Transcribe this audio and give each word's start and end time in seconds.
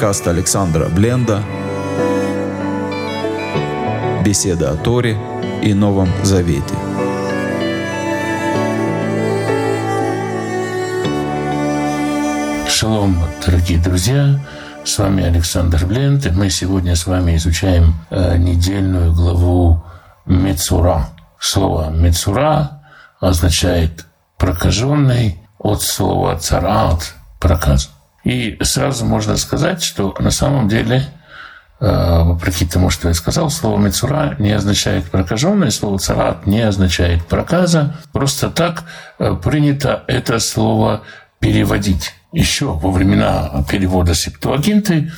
Подкаст 0.00 0.28
Александра 0.28 0.86
Бленда. 0.86 1.42
Беседа 4.24 4.70
о 4.70 4.76
Торе 4.76 5.18
и 5.60 5.74
Новом 5.74 6.08
Завете. 6.22 6.74
Шалом, 12.66 13.14
дорогие 13.44 13.78
друзья! 13.78 14.40
С 14.86 14.96
вами 14.96 15.22
Александр 15.22 15.84
Бленд, 15.84 16.24
и 16.24 16.30
мы 16.30 16.48
сегодня 16.48 16.96
с 16.96 17.06
вами 17.06 17.36
изучаем 17.36 17.94
э, 18.08 18.38
недельную 18.38 19.12
главу 19.12 19.84
Мецура. 20.24 21.10
Слово 21.38 21.90
Мецура 21.90 22.80
означает 23.20 24.06
прокаженный 24.38 25.42
от 25.58 25.82
слова 25.82 26.38
цараат– 26.38 27.16
проказ. 27.38 27.90
И 28.24 28.58
сразу 28.62 29.04
можно 29.04 29.36
сказать, 29.36 29.82
что 29.82 30.14
на 30.18 30.30
самом 30.30 30.68
деле, 30.68 31.04
э, 31.80 32.22
вопреки 32.22 32.66
тому, 32.66 32.90
что 32.90 33.08
я 33.08 33.14
сказал, 33.14 33.50
слово 33.50 33.78
«мецура» 33.78 34.36
не 34.38 34.52
означает 34.52 35.10
прокаженный, 35.10 35.70
слово 35.70 35.98
«царат» 35.98 36.46
не 36.46 36.60
означает 36.60 37.26
проказа. 37.26 37.96
Просто 38.12 38.50
так 38.50 38.84
э, 39.18 39.34
принято 39.42 40.04
это 40.06 40.38
слово 40.38 41.02
переводить 41.38 42.14
еще 42.32 42.66
во 42.66 42.90
времена 42.90 43.64
перевода 43.68 44.14
септуагинты 44.14 45.10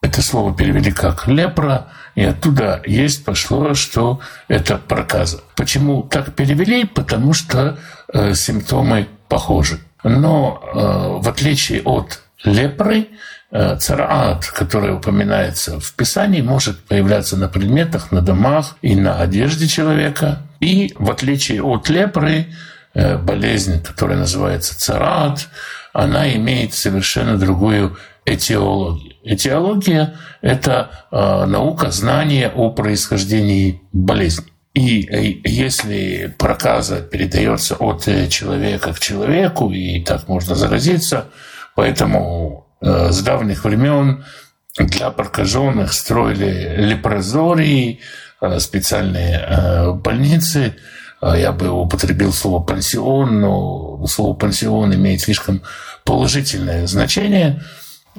это 0.00 0.22
слово 0.22 0.54
перевели 0.54 0.92
как 0.92 1.26
лепра, 1.26 1.88
и 2.14 2.22
оттуда 2.22 2.82
есть 2.86 3.24
пошло, 3.24 3.74
что 3.74 4.20
это 4.46 4.78
проказа. 4.78 5.40
Почему 5.56 6.02
так 6.02 6.34
перевели? 6.34 6.84
Потому 6.84 7.32
что 7.32 7.78
э, 8.12 8.34
симптомы 8.34 9.08
похожи. 9.28 9.80
Но 10.04 10.62
э, 10.62 11.22
в 11.22 11.28
отличие 11.28 11.82
от 11.82 12.20
лепры, 12.44 13.08
э, 13.50 13.76
цараат, 13.78 14.46
который 14.46 14.94
упоминается 14.94 15.80
в 15.80 15.92
Писании, 15.94 16.40
может 16.40 16.80
появляться 16.84 17.36
на 17.36 17.48
предметах, 17.48 18.12
на 18.12 18.20
домах 18.20 18.76
и 18.82 18.94
на 18.94 19.20
одежде 19.20 19.66
человека. 19.66 20.42
И 20.60 20.94
в 20.98 21.10
отличие 21.10 21.62
от 21.62 21.88
лепры, 21.88 22.46
э, 22.94 23.18
болезнь, 23.18 23.82
которая 23.82 24.18
называется 24.18 24.78
цараат, 24.78 25.48
она 25.92 26.32
имеет 26.34 26.74
совершенно 26.74 27.36
другую 27.38 27.96
этиологию. 28.24 29.14
Этиология– 29.24 30.16
это 30.42 30.90
э, 31.10 31.44
наука, 31.46 31.90
знание 31.90 32.48
о 32.48 32.70
происхождении 32.70 33.82
болезни. 33.92 34.46
И 34.78 35.08
э, 35.10 35.40
если 35.44 36.32
проказа 36.38 37.00
передается 37.00 37.74
от 37.74 38.06
э, 38.06 38.28
человека 38.28 38.92
к 38.92 39.00
человеку, 39.00 39.72
и 39.72 40.04
так 40.04 40.28
можно 40.28 40.54
заразиться, 40.54 41.26
поэтому 41.74 42.66
с 42.80 43.20
давних 43.22 43.64
времен 43.64 44.24
для 44.78 45.10
прокаженных 45.10 45.92
строили 45.92 46.76
лепрозории, 46.76 47.98
специальные 48.58 49.94
больницы– 49.94 50.76
я 51.20 51.50
бы 51.50 51.68
употребил 51.68 52.32
слово 52.32 52.62
«пансион», 52.62 53.40
но 53.40 54.06
слово 54.06 54.34
«пансион» 54.34 54.94
имеет 54.94 55.20
слишком 55.20 55.62
положительное 56.04 56.86
значение. 56.86 57.60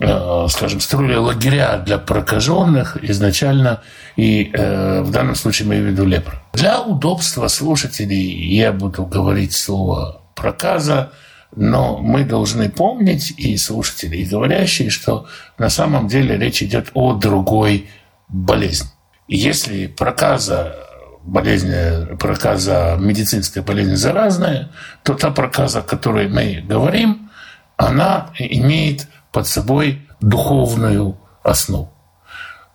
А, 0.01 0.47
скажем, 0.49 0.79
строили 0.79 1.15
лагеря 1.15 1.77
для 1.85 1.97
прокаженных 1.97 2.97
изначально, 3.03 3.81
и 4.15 4.49
э, 4.53 5.01
в 5.01 5.11
данном 5.11 5.35
случае 5.35 5.67
мы 5.67 5.75
имеем 5.75 5.89
в 5.89 5.91
виду 5.91 6.05
лепра. 6.05 6.41
Для 6.53 6.81
удобства 6.81 7.47
слушателей 7.47 8.55
я 8.55 8.71
буду 8.71 9.05
говорить 9.05 9.53
слово 9.53 10.21
«проказа», 10.35 11.11
но 11.55 11.97
мы 11.97 12.23
должны 12.23 12.69
помнить, 12.69 13.33
и 13.35 13.57
слушатели, 13.57 14.17
и 14.17 14.25
говорящие, 14.25 14.89
что 14.89 15.27
на 15.57 15.69
самом 15.69 16.07
деле 16.07 16.37
речь 16.37 16.61
идет 16.61 16.91
о 16.93 17.13
другой 17.13 17.89
болезни. 18.27 18.89
Если 19.27 19.87
проказа 19.87 20.75
болезнь, 21.23 21.73
проказа, 22.19 22.97
медицинская 22.99 23.63
болезнь 23.63 23.95
заразная, 23.95 24.69
то 25.03 25.15
та 25.15 25.31
проказа, 25.31 25.79
о 25.79 25.81
которой 25.81 26.29
мы 26.29 26.63
говорим, 26.65 27.29
она 27.77 28.29
имеет 28.37 29.07
под 29.31 29.47
собой 29.47 30.07
духовную 30.21 31.17
основу. 31.43 31.91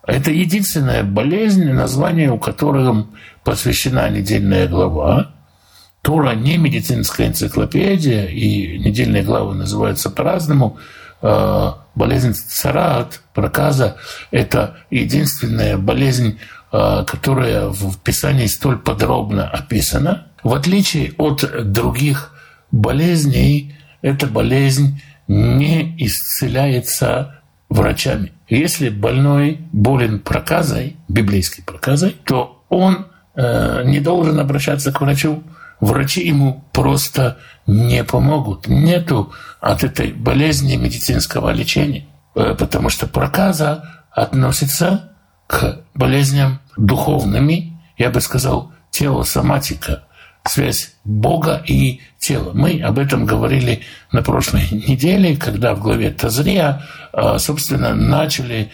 Это 0.06 0.30
единственная 0.30 1.02
болезнь, 1.02 1.70
название 1.70 2.30
у 2.30 2.38
которой 2.38 3.06
посвящена 3.42 4.08
недельная 4.10 4.68
глава. 4.68 5.30
Тора 6.02 6.34
не 6.34 6.58
медицинская 6.58 7.28
энциклопедия, 7.28 8.26
и 8.26 8.78
недельные 8.78 9.22
главы 9.22 9.54
называются 9.54 10.10
по-разному. 10.10 10.78
А, 11.22 11.86
болезнь 11.94 12.34
царат, 12.34 13.22
проказа– 13.32 13.96
это 14.30 14.76
единственная 14.90 15.78
болезнь 15.78 16.38
Э, 16.76 17.04
которая 17.06 17.68
в 17.68 17.96
Писании 17.98 18.46
столь 18.46 18.78
подробно 18.78 19.48
описана. 19.48 20.26
В 20.42 20.54
отличие 20.54 21.12
от 21.18 21.70
других 21.70 22.32
болезней, 22.72 23.76
эта 24.02 24.26
болезнь 24.26 25.00
не 25.28 25.94
исцеляется 25.98 27.40
врачами. 27.68 28.32
Если 28.48 28.88
больной 28.88 29.60
болен 29.72 30.20
проказой, 30.20 30.96
библейской 31.08 31.62
проказой, 31.62 32.16
то 32.24 32.62
он 32.68 33.06
э, 33.34 33.82
не 33.84 34.00
должен 34.00 34.38
обращаться 34.38 34.92
к 34.92 35.00
врачу. 35.00 35.42
Врачи 35.80 36.26
ему 36.26 36.64
просто 36.72 37.38
не 37.66 38.04
помогут. 38.04 38.68
Нету 38.68 39.32
от 39.60 39.82
этой 39.82 40.12
болезни 40.12 40.76
медицинского 40.76 41.50
лечения, 41.50 42.06
э, 42.34 42.54
потому 42.58 42.90
что 42.90 43.06
проказа 43.06 44.04
относится 44.10 45.12
к 45.46 45.80
болезням 45.94 46.60
духовными, 46.76 47.78
я 47.96 48.10
бы 48.10 48.20
сказал, 48.20 48.72
телосоматика, 48.90 50.04
связь 50.46 50.94
Бога 51.04 51.62
и 51.66 52.00
тела. 52.18 52.52
Мы 52.54 52.80
об 52.80 52.98
этом 52.98 53.24
говорили 53.24 53.82
на 54.12 54.22
прошлой 54.22 54.68
неделе, 54.70 55.36
когда 55.36 55.74
в 55.74 55.80
главе 55.80 56.10
Тазрия, 56.10 56.82
а, 57.12 57.38
собственно, 57.38 57.94
начали 57.94 58.70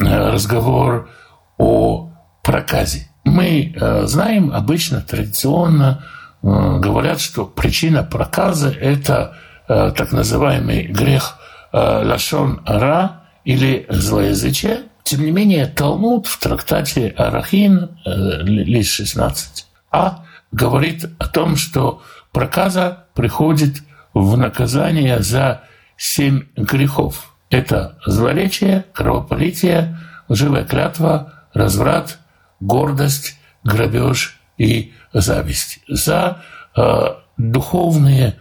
а, 0.00 0.32
разговор 0.32 1.10
о 1.58 2.10
проказе. 2.42 3.08
Мы 3.24 3.74
а, 3.80 4.06
знаем, 4.06 4.52
обычно, 4.52 5.00
традиционно 5.00 6.04
говорят, 6.42 7.20
что 7.20 7.46
причина 7.46 8.02
проказа– 8.02 8.68
это 8.80 9.36
так 9.68 10.10
называемый 10.10 10.88
грех 10.88 11.38
лашон 11.72 12.62
ара 12.66 13.22
или 13.44 13.86
злоязычие, 13.88 14.80
тем 15.04 15.24
не 15.24 15.30
менее, 15.30 15.66
Талмуд 15.66 16.26
в 16.26 16.38
трактате 16.38 17.08
Арахин, 17.16 17.90
э, 18.04 18.42
лист 18.44 18.92
16, 18.92 19.66
а 19.90 20.24
говорит 20.52 21.06
о 21.18 21.26
том, 21.26 21.56
что 21.56 22.02
проказа 22.30 23.06
приходит 23.14 23.82
в 24.14 24.36
наказание 24.36 25.20
за 25.20 25.62
семь 25.96 26.44
грехов. 26.56 27.34
Это 27.50 27.98
злоречие, 28.06 28.84
кровопролитие, 28.92 29.98
лживая 30.28 30.64
клятва, 30.64 31.32
разврат, 31.52 32.18
гордость, 32.60 33.36
грабеж 33.64 34.38
и 34.58 34.92
зависть. 35.12 35.80
За 35.88 36.42
э, 36.76 37.06
духовные 37.36 38.36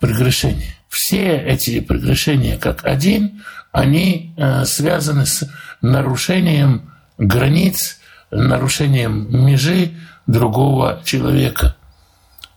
прегрешения. 0.00 0.74
Все 0.88 1.36
эти 1.36 1.80
прегрешения 1.80 2.58
как 2.58 2.84
один, 2.84 3.42
они 3.70 4.34
э, 4.36 4.64
связаны 4.64 5.26
с 5.26 5.48
нарушением 5.80 6.90
границ, 7.18 8.00
нарушением 8.30 9.44
межи 9.46 9.92
другого 10.30 11.00
человека. 11.04 11.76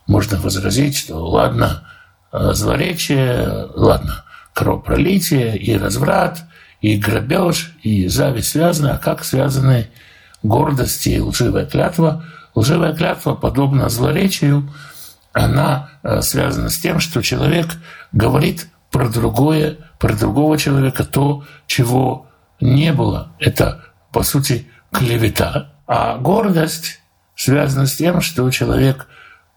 Можно 0.06 0.38
возразить, 0.38 0.96
что 0.96 1.16
ладно, 1.26 1.84
э, 2.32 2.52
злоречие, 2.52 3.68
ладно, 3.74 4.24
кровопролитие 4.52 5.56
и 5.56 5.76
разврат, 5.76 6.44
и 6.80 6.96
грабеж, 6.96 7.74
и 7.82 8.08
зависть 8.08 8.50
связаны, 8.50 8.88
а 8.88 8.98
как 8.98 9.24
связаны 9.24 9.88
гордость 10.42 11.06
и 11.06 11.20
лживая 11.20 11.66
клятва? 11.66 12.24
Лживая 12.54 12.94
клятва, 12.94 13.34
подобно 13.34 13.88
злоречию, 13.88 14.70
она 15.32 15.90
э, 16.02 16.20
связана 16.22 16.68
с 16.68 16.78
тем, 16.78 17.00
что 17.00 17.22
человек 17.22 17.66
говорит 18.12 18.68
про 18.92 19.08
другое, 19.08 19.78
про 19.98 20.14
другого 20.14 20.56
человека 20.58 21.02
то, 21.04 21.44
чего 21.66 22.28
не 22.60 22.92
было. 22.92 23.32
Это, 23.40 23.82
по 24.12 24.22
сути, 24.22 24.68
клевета. 24.92 25.72
А 25.86 26.18
гордость 26.18 27.00
связана 27.36 27.86
с 27.86 27.96
тем, 27.96 28.20
что 28.20 28.50
человек 28.50 29.06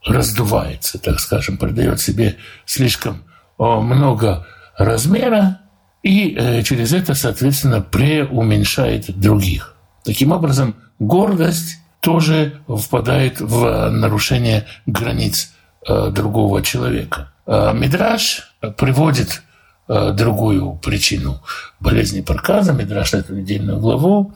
раздувается, 0.06 1.00
так 1.00 1.20
скажем, 1.20 1.58
придает 1.58 2.00
себе 2.00 2.38
слишком 2.66 3.24
много 3.58 4.46
размера 4.78 5.60
и 6.04 6.36
э, 6.38 6.62
через 6.64 6.94
это, 6.94 7.16
соответственно, 7.16 7.82
преуменьшает 7.82 9.20
других. 9.20 9.76
Таким 10.04 10.32
образом, 10.32 10.76
гордость 11.00 11.80
тоже 12.00 12.62
впадает 12.68 13.42
в 13.42 13.90
нарушение 13.90 14.66
границ 14.86 15.52
э, 15.86 16.10
другого 16.12 16.62
человека. 16.62 17.34
Э, 17.46 17.74
Мидраш 17.74 18.54
приводит 18.78 19.42
э, 19.90 20.12
другую 20.14 20.76
причину 20.76 21.42
болезни 21.80 22.22
проказа, 22.22 22.74
Мидраш 22.74 23.14
на 23.14 23.18
эту 23.18 23.36
недельную 23.36 23.80
главу, 23.80 24.34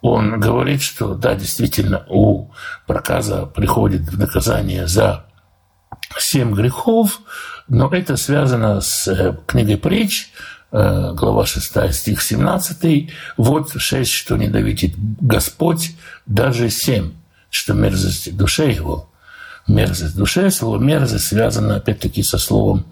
он 0.00 0.38
говорит, 0.38 0.82
что 0.82 1.14
да, 1.14 1.34
действительно, 1.34 2.04
у 2.08 2.50
проказа 2.86 3.46
приходит 3.46 4.12
наказание 4.12 4.86
за 4.86 5.24
семь 6.18 6.54
грехов, 6.54 7.20
но 7.68 7.88
это 7.88 8.16
связано 8.16 8.80
с 8.80 9.08
э, 9.08 9.36
книгой 9.46 9.76
притч, 9.76 10.30
э, 10.70 11.12
глава 11.14 11.46
6, 11.46 11.92
стих 11.92 12.22
17. 12.22 13.10
«Вот 13.36 13.72
шесть, 13.80 14.12
что 14.12 14.36
ненавидит 14.36 14.94
Господь, 15.20 15.96
даже 16.26 16.70
семь, 16.70 17.12
что 17.50 17.74
мерзость 17.74 18.36
душе 18.36 18.70
его». 18.70 19.10
Мерзость 19.66 20.16
душе, 20.16 20.50
слово 20.50 20.78
мерзость 20.78 21.26
связано 21.26 21.76
опять-таки 21.76 22.22
со 22.22 22.38
словом 22.38 22.86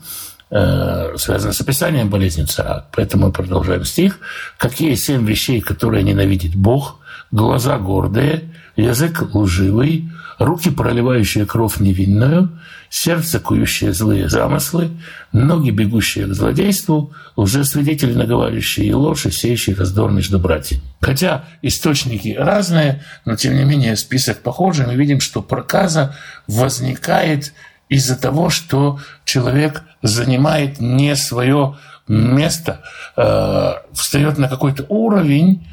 связано 0.48 1.52
с 1.52 1.60
описанием 1.60 2.08
болезни 2.08 2.44
цара. 2.44 2.86
Поэтому 2.92 3.26
мы 3.26 3.32
продолжаем 3.32 3.84
стих. 3.84 4.18
«Какие 4.58 4.94
семь 4.94 5.26
вещей, 5.26 5.60
которые 5.60 6.02
ненавидит 6.02 6.54
Бог? 6.54 7.00
Глаза 7.32 7.78
гордые, 7.78 8.54
язык 8.76 9.34
лживый, 9.34 10.08
руки, 10.38 10.70
проливающие 10.70 11.46
кровь 11.46 11.80
невинную, 11.80 12.58
сердце, 12.90 13.40
кующее 13.40 13.92
злые 13.92 14.28
замыслы, 14.28 14.90
ноги, 15.32 15.70
бегущие 15.70 16.26
к 16.26 16.34
злодейству, 16.34 17.12
уже 17.34 17.64
свидетели, 17.64 18.14
наговаривающие 18.14 18.86
и 18.86 18.92
ложь, 18.92 19.26
и 19.26 19.30
сеющие 19.30 19.74
раздор 19.76 20.10
между 20.10 20.38
братьями. 20.38 20.82
Хотя 21.00 21.44
источники 21.62 22.36
разные, 22.38 23.02
но 23.24 23.36
тем 23.36 23.56
не 23.56 23.64
менее 23.64 23.96
список 23.96 24.42
похожий, 24.42 24.86
мы 24.86 24.94
видим, 24.94 25.20
что 25.20 25.42
проказа 25.42 26.14
возникает 26.46 27.52
из-за 27.88 28.20
того, 28.20 28.50
что 28.50 28.98
человек 29.24 29.82
занимает 30.02 30.80
не 30.80 31.14
свое 31.16 31.76
место, 32.08 32.82
э, 33.16 33.72
встает 33.92 34.38
на 34.38 34.48
какой-то 34.48 34.84
уровень, 34.88 35.66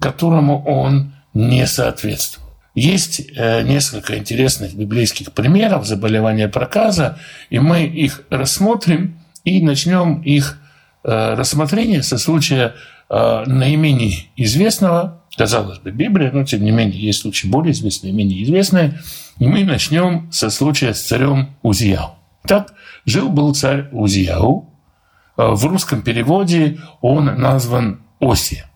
которому 0.00 0.64
он 0.64 1.12
не 1.34 1.66
соответствует. 1.66 2.48
Есть 2.74 3.20
э, 3.34 3.62
несколько 3.62 4.16
интересных 4.16 4.74
библейских 4.74 5.32
примеров 5.32 5.86
заболевания 5.86 6.48
проказа, 6.48 7.18
и 7.50 7.58
мы 7.58 7.84
их 7.84 8.22
рассмотрим 8.30 9.18
и 9.44 9.62
начнем 9.62 10.20
их 10.22 10.58
э, 11.02 11.34
рассмотрение 11.34 12.02
со 12.02 12.18
случая 12.18 12.74
э, 13.08 13.44
наименее 13.46 14.26
известного, 14.36 15.22
казалось 15.38 15.78
бы, 15.78 15.90
Библия, 15.90 16.30
но 16.30 16.44
тем 16.44 16.62
не 16.64 16.70
менее 16.70 17.00
есть 17.00 17.20
случаи 17.22 17.46
более 17.46 17.72
известные, 17.72 18.12
менее 18.12 18.42
известные, 18.42 19.00
и 19.38 19.46
мы 19.46 19.64
начнем 19.64 20.30
со 20.32 20.50
случая 20.50 20.92
с 20.92 21.06
царем 21.06 21.56
Узияу. 21.62 22.16
Так, 22.46 22.74
жил-был 23.06 23.54
царь 23.54 23.88
Узияу, 23.92 24.68
в 25.36 25.64
русском 25.66 26.02
переводе 26.02 26.78
он 27.00 27.26
назван 27.40 28.02
Осия. 28.20 28.68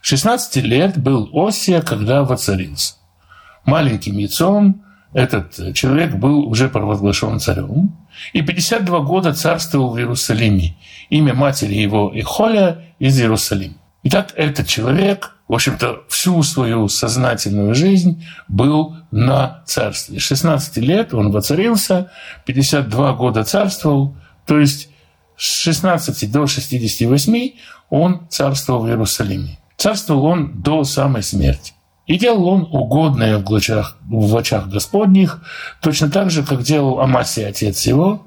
16 0.00 0.56
лет 0.64 0.98
был 0.98 1.28
Осия, 1.32 1.82
когда 1.82 2.24
воцарился 2.24 2.94
маленьким 3.64 4.18
яйцом 4.18 4.82
этот 5.12 5.74
человек 5.74 6.16
был 6.16 6.48
уже 6.48 6.68
провозглашен 6.68 7.38
царем, 7.38 7.96
и 8.32 8.42
52 8.42 9.00
года 9.00 9.32
царствовал 9.32 9.92
в 9.92 9.98
Иерусалиме. 9.98 10.76
Имя 11.08 11.34
матери 11.34 11.74
его 11.74 12.10
Ихоля 12.12 12.84
из 12.98 13.20
Иерусалима. 13.20 13.74
Итак, 14.06 14.32
этот 14.36 14.66
человек, 14.66 15.34
в 15.48 15.54
общем-то, 15.54 16.02
всю 16.08 16.42
свою 16.42 16.88
сознательную 16.88 17.74
жизнь 17.74 18.22
был 18.48 18.96
на 19.10 19.62
царстве. 19.64 20.18
16 20.18 20.76
лет 20.76 21.14
он 21.14 21.32
воцарился, 21.32 22.10
52 22.44 23.12
года 23.14 23.44
царствовал, 23.44 24.14
то 24.46 24.60
есть 24.60 24.90
с 25.38 25.60
16 25.62 26.30
до 26.30 26.46
68 26.46 27.52
он 27.88 28.28
царствовал 28.28 28.82
в 28.82 28.88
Иерусалиме. 28.88 29.58
Царствовал 29.78 30.26
он 30.26 30.60
до 30.60 30.84
самой 30.84 31.22
смерти. 31.22 31.72
И 32.06 32.18
делал 32.18 32.46
он 32.46 32.68
угодное 32.70 33.38
в 33.38 33.54
очах, 33.54 33.96
в 34.02 34.36
очах 34.36 34.68
Господних, 34.68 35.42
точно 35.80 36.10
так 36.10 36.30
же, 36.30 36.42
как 36.42 36.62
делал 36.62 37.00
Амасий, 37.00 37.42
отец 37.42 37.86
его. 37.86 38.26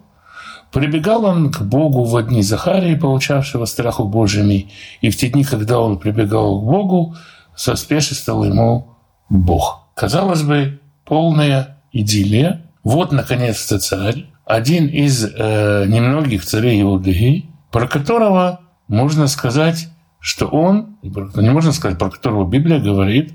Прибегал 0.71 1.25
он 1.25 1.51
к 1.51 1.61
Богу 1.61 2.03
в 2.03 2.21
дни 2.23 2.41
Захарии, 2.41 2.95
получавшего 2.95 3.65
страху 3.65 4.03
Божьими, 4.03 4.71
и 5.01 5.09
в 5.09 5.17
те 5.17 5.29
дни, 5.29 5.43
когда 5.43 5.79
он 5.79 5.97
прибегал 5.97 6.59
к 6.59 6.65
Богу, 6.65 7.15
соспешествовал 7.55 8.43
ему 8.43 8.97
Бог. 9.29 9.87
Казалось 9.95 10.43
бы, 10.43 10.79
полная 11.05 11.79
идиллия. 11.91 12.61
Вот, 12.83 13.11
наконец-то, 13.11 13.79
царь, 13.79 14.25
один 14.45 14.87
из 14.87 15.25
э, 15.25 15.85
немногих 15.87 16.45
царей 16.45 16.81
Иудеи, 16.81 17.49
про 17.71 17.87
которого 17.87 18.61
можно 18.87 19.27
сказать, 19.27 19.89
что 20.19 20.47
он, 20.47 20.97
не 21.01 21.49
можно 21.49 21.71
сказать, 21.71 21.97
про 21.97 22.09
которого 22.09 22.47
Библия 22.47 22.79
говорит, 22.79 23.33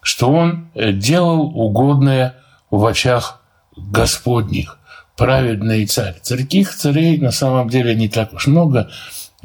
что 0.00 0.30
он 0.30 0.68
э, 0.74 0.92
делал 0.92 1.40
угодное 1.54 2.36
в 2.70 2.84
очах 2.86 3.42
Господних, 3.76 4.77
праведный 5.18 5.84
царь. 5.84 6.14
Таких 6.26 6.74
царей 6.74 7.18
на 7.18 7.30
самом 7.30 7.68
деле 7.68 7.94
не 7.94 8.08
так 8.08 8.32
уж 8.32 8.46
много. 8.46 8.88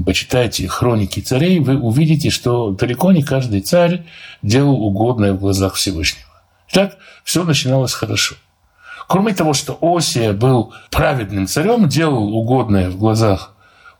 Почитайте 0.05 0.67
хроники 0.67 1.19
царей, 1.19 1.59
вы 1.59 1.77
увидите, 1.77 2.29
что 2.29 2.71
далеко 2.71 3.11
не 3.11 3.23
каждый 3.23 3.59
царь 3.61 4.03
делал 4.41 4.81
угодное 4.81 5.33
в 5.33 5.39
глазах 5.39 5.75
Всевышнего. 5.75 6.25
Так 6.71 6.97
все 7.25 7.43
начиналось 7.43 7.93
хорошо. 7.93 8.35
Кроме 9.07 9.33
того, 9.33 9.53
что 9.53 9.77
Осия 9.81 10.31
был 10.31 10.73
праведным 10.89 11.47
царем, 11.47 11.89
делал 11.89 12.33
угодное 12.33 12.89
в 12.89 12.97
глазах 12.97 13.53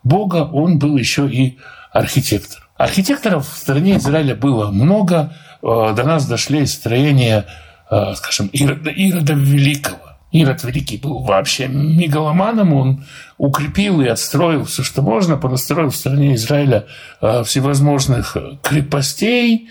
Бога, 0.04 0.50
он 0.52 0.80
был 0.80 0.96
еще 0.96 1.28
и 1.28 1.58
архитектор. 1.92 2.70
Архитекторов 2.78 3.52
в 3.52 3.58
стране 3.58 3.98
Израиля 3.98 4.36
было 4.36 4.72
много, 4.72 5.34
Э, 5.64 5.94
до 5.96 6.04
нас 6.04 6.28
дошли 6.28 6.66
строения, 6.66 7.46
э, 7.90 8.14
скажем, 8.16 8.48
Ирода, 8.48 8.90
Ирода 8.90 9.34
Великого. 9.34 10.03
Ирод 10.34 10.64
Великий 10.64 10.98
был 10.98 11.20
вообще 11.20 11.68
мегаломаном, 11.68 12.74
он 12.74 13.06
укрепил 13.38 14.02
и 14.02 14.08
отстроил 14.08 14.66
все, 14.66 14.82
что 14.84 15.04
можно, 15.04 15.38
понастроил 15.38 15.92
в 15.92 15.96
стране 15.96 16.34
Израиля 16.34 16.88
э, 17.22 17.44
всевозможных 17.44 18.36
крепостей, 18.64 19.70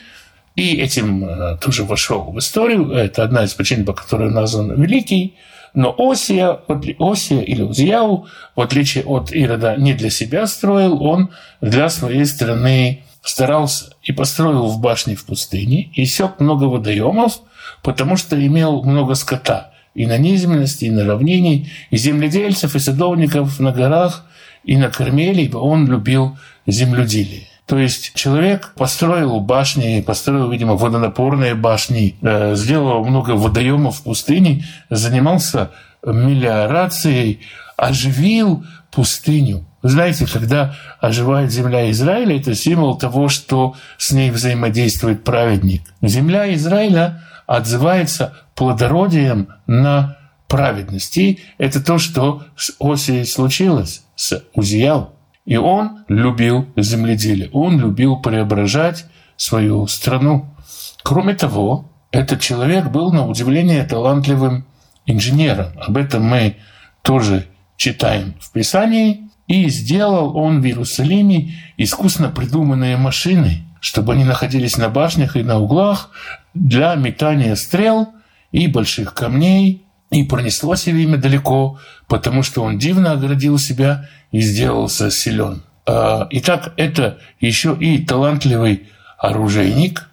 и 0.55 0.77
этим 0.77 1.59
тоже 1.61 1.85
вошел 1.85 2.31
в 2.31 2.39
историю. 2.39 2.93
Это 2.93 3.25
одна 3.25 3.45
из 3.45 3.55
причин, 3.55 3.85
по 3.85 3.93
которой 3.93 4.29
он 4.29 4.35
назван 4.35 4.81
Великий. 4.81 5.35
Но 5.75 5.95
Осия, 5.99 6.61
Осия 6.99 7.41
или 7.41 7.63
Узияу, 7.63 8.27
в 8.55 8.61
отличие 8.61 9.05
от 9.05 9.33
Ирода, 9.33 9.77
не 9.77 9.95
для 9.95 10.11
себя 10.11 10.47
строил, 10.47 11.03
он 11.03 11.31
для 11.63 11.89
своей 11.89 12.27
страны 12.27 13.03
старался 13.23 13.95
и 14.03 14.13
построил 14.13 14.67
в 14.67 14.81
башне 14.81 15.17
в 15.17 15.25
пустыне, 15.25 15.91
и 15.95 16.05
сёк 16.05 16.39
много 16.41 16.65
водоемов, 16.65 17.41
потому 17.83 18.17
что 18.17 18.37
имел 18.37 18.83
много 18.83 19.15
скота 19.15 19.72
и 19.95 20.07
на 20.07 20.19
низменности, 20.19 20.87
и 20.87 20.91
на 20.91 21.05
равнине, 21.05 21.69
и 21.91 21.97
земледельцев, 21.97 22.75
и 22.75 22.79
садовников 22.79 23.61
на 23.61 23.73
горах, 23.73 24.25
и 24.65 24.77
на 24.77 24.89
Кармеле, 24.89 25.45
ибо 25.45 25.59
он 25.59 25.87
любил 25.87 26.37
земледелие. 26.67 27.49
То 27.67 27.79
есть 27.79 28.13
человек 28.15 28.73
построил 28.77 29.41
башни, 29.41 30.03
построил, 30.03 30.51
видимо, 30.51 30.75
водонапорные 30.75 31.55
башни, 31.55 32.17
э, 32.21 32.55
сделал 32.55 33.05
много 33.05 33.31
водоемов 33.31 33.99
в 33.99 34.03
пустыне, 34.03 34.65
занимался 34.91 35.71
мелиорацией, 36.05 37.41
оживил 37.77 38.65
пустыню. 38.91 39.65
Вы 39.83 39.89
знаете, 39.89 40.27
когда 40.27 40.75
оживает 41.01 41.51
земля 41.51 41.91
Израиля, 41.91 42.39
это 42.39 42.55
символ 42.55 42.97
того, 42.97 43.29
что 43.29 43.75
с 43.97 44.13
ней 44.13 44.31
взаимодействует 44.31 45.25
праведник. 45.25 45.83
Земля 46.03 46.53
Израиля 46.55 47.23
отзывается 47.57 48.33
плодородием 48.55 49.49
на 49.67 50.17
праведность. 50.49 51.19
И 51.19 51.41
это 51.59 51.85
то, 51.85 51.99
что 51.99 52.45
с 52.57 52.75
Осией 52.81 53.27
случилось, 53.27 54.05
с 54.17 54.43
Узиял. 54.55 55.15
И 55.45 55.57
он 55.57 56.05
любил 56.09 56.67
земледелие, 56.77 57.51
он 57.53 57.79
любил 57.79 58.17
преображать 58.17 59.05
свою 59.37 59.87
страну. 59.87 60.55
Кроме 61.03 61.35
того, 61.35 61.91
этот 62.11 62.41
человек 62.41 62.87
был, 62.87 63.13
на 63.13 63.27
удивление, 63.27 63.85
талантливым 63.85 64.65
инженером. 65.05 65.73
Об 65.79 65.99
этом 65.99 66.23
мы 66.23 66.57
тоже 67.03 67.49
читаем 67.77 68.35
в 68.41 68.51
Писании. 68.53 69.29
И 69.47 69.69
сделал 69.69 70.37
он 70.39 70.63
в 70.63 70.65
Иерусалиме 70.65 71.53
искусно 71.77 72.31
придуманные 72.31 72.97
машины, 72.97 73.65
чтобы 73.83 74.13
они 74.13 74.25
находились 74.25 74.77
на 74.77 74.89
башнях 74.89 75.37
и 75.37 75.43
на 75.43 75.59
углах 75.59 76.11
для 76.55 76.95
метания 76.95 77.57
стрел 77.57 78.15
и 78.53 78.69
больших 78.69 79.13
камней, 79.13 79.85
и 80.11 80.23
пронеслось 80.23 80.87
его 80.87 80.99
имя 80.99 81.17
далеко, 81.17 81.81
потому 82.07 82.45
что 82.45 82.63
он 82.63 82.79
дивно 82.79 83.11
оградил 83.11 83.59
себя 83.59 84.09
и 84.31 84.41
сделался 84.41 85.11
силен. 85.11 85.65
А, 85.85 86.29
итак, 86.31 86.75
это 86.77 87.19
еще 87.41 87.77
и 87.79 87.99
талантливый 87.99 88.89
оружейник, 89.19 90.09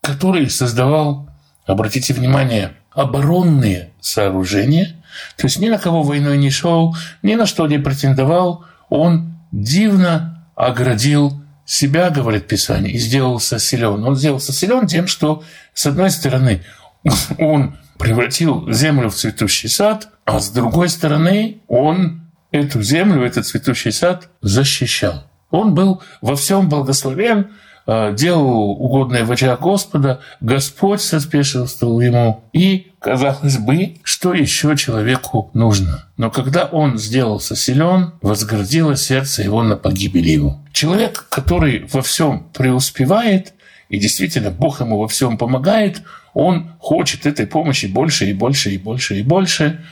который 0.00 0.50
создавал, 0.50 1.30
обратите 1.66 2.14
внимание, 2.14 2.72
оборонные 2.90 3.92
сооружения, 4.00 4.96
то 5.36 5.46
есть 5.46 5.60
ни 5.60 5.68
на 5.68 5.78
кого 5.78 6.02
войной 6.02 6.36
не 6.36 6.50
шел, 6.50 6.96
ни 7.22 7.36
на 7.36 7.46
что 7.46 7.68
не 7.68 7.78
претендовал, 7.78 8.64
он 8.88 9.36
дивно 9.52 10.44
оградил 10.56 11.43
себя, 11.64 12.10
говорит 12.10 12.46
Писание, 12.46 12.92
и 12.92 12.98
сделался 12.98 13.58
силен. 13.58 14.04
Он 14.04 14.16
сделался 14.16 14.52
силен 14.52 14.86
тем, 14.86 15.06
что, 15.06 15.42
с 15.72 15.86
одной 15.86 16.10
стороны, 16.10 16.62
он 17.38 17.76
превратил 17.98 18.70
землю 18.70 19.08
в 19.10 19.14
цветущий 19.14 19.68
сад, 19.68 20.08
а 20.24 20.40
с 20.40 20.50
другой 20.50 20.88
стороны, 20.88 21.62
он 21.68 22.22
эту 22.50 22.82
землю, 22.82 23.24
этот 23.24 23.46
цветущий 23.46 23.92
сад 23.92 24.28
защищал. 24.40 25.24
Он 25.50 25.74
был 25.74 26.02
во 26.20 26.36
всем 26.36 26.68
благословен, 26.68 27.50
э, 27.86 28.14
делал 28.14 28.70
угодное 28.70 29.24
в 29.24 29.32
очах 29.32 29.60
Господа, 29.60 30.20
Господь 30.40 31.00
соспешествовал 31.00 32.00
ему. 32.00 32.44
И, 32.52 32.92
казалось 32.98 33.58
бы, 33.58 33.96
что 34.24 34.32
еще 34.32 34.74
человеку 34.74 35.50
нужно? 35.52 36.06
Но 36.16 36.30
когда 36.30 36.64
он 36.64 36.96
сделался 36.96 37.54
силен, 37.54 38.14
возгордило 38.22 38.96
сердце 38.96 39.42
его 39.42 39.62
на 39.62 39.76
погибель 39.76 40.26
его. 40.26 40.62
Человек, 40.72 41.26
который 41.28 41.86
во 41.92 42.00
всем 42.00 42.48
преуспевает, 42.54 43.52
и 43.90 43.98
действительно 43.98 44.50
Бог 44.50 44.80
ему 44.80 44.98
во 44.98 45.08
всем 45.08 45.36
помогает, 45.36 46.00
он 46.32 46.70
хочет 46.78 47.26
этой 47.26 47.46
помощи 47.46 47.84
больше 47.84 48.30
и 48.30 48.32
больше 48.32 48.70
и 48.70 48.78
больше 48.78 49.18
и 49.18 49.22
больше. 49.22 49.84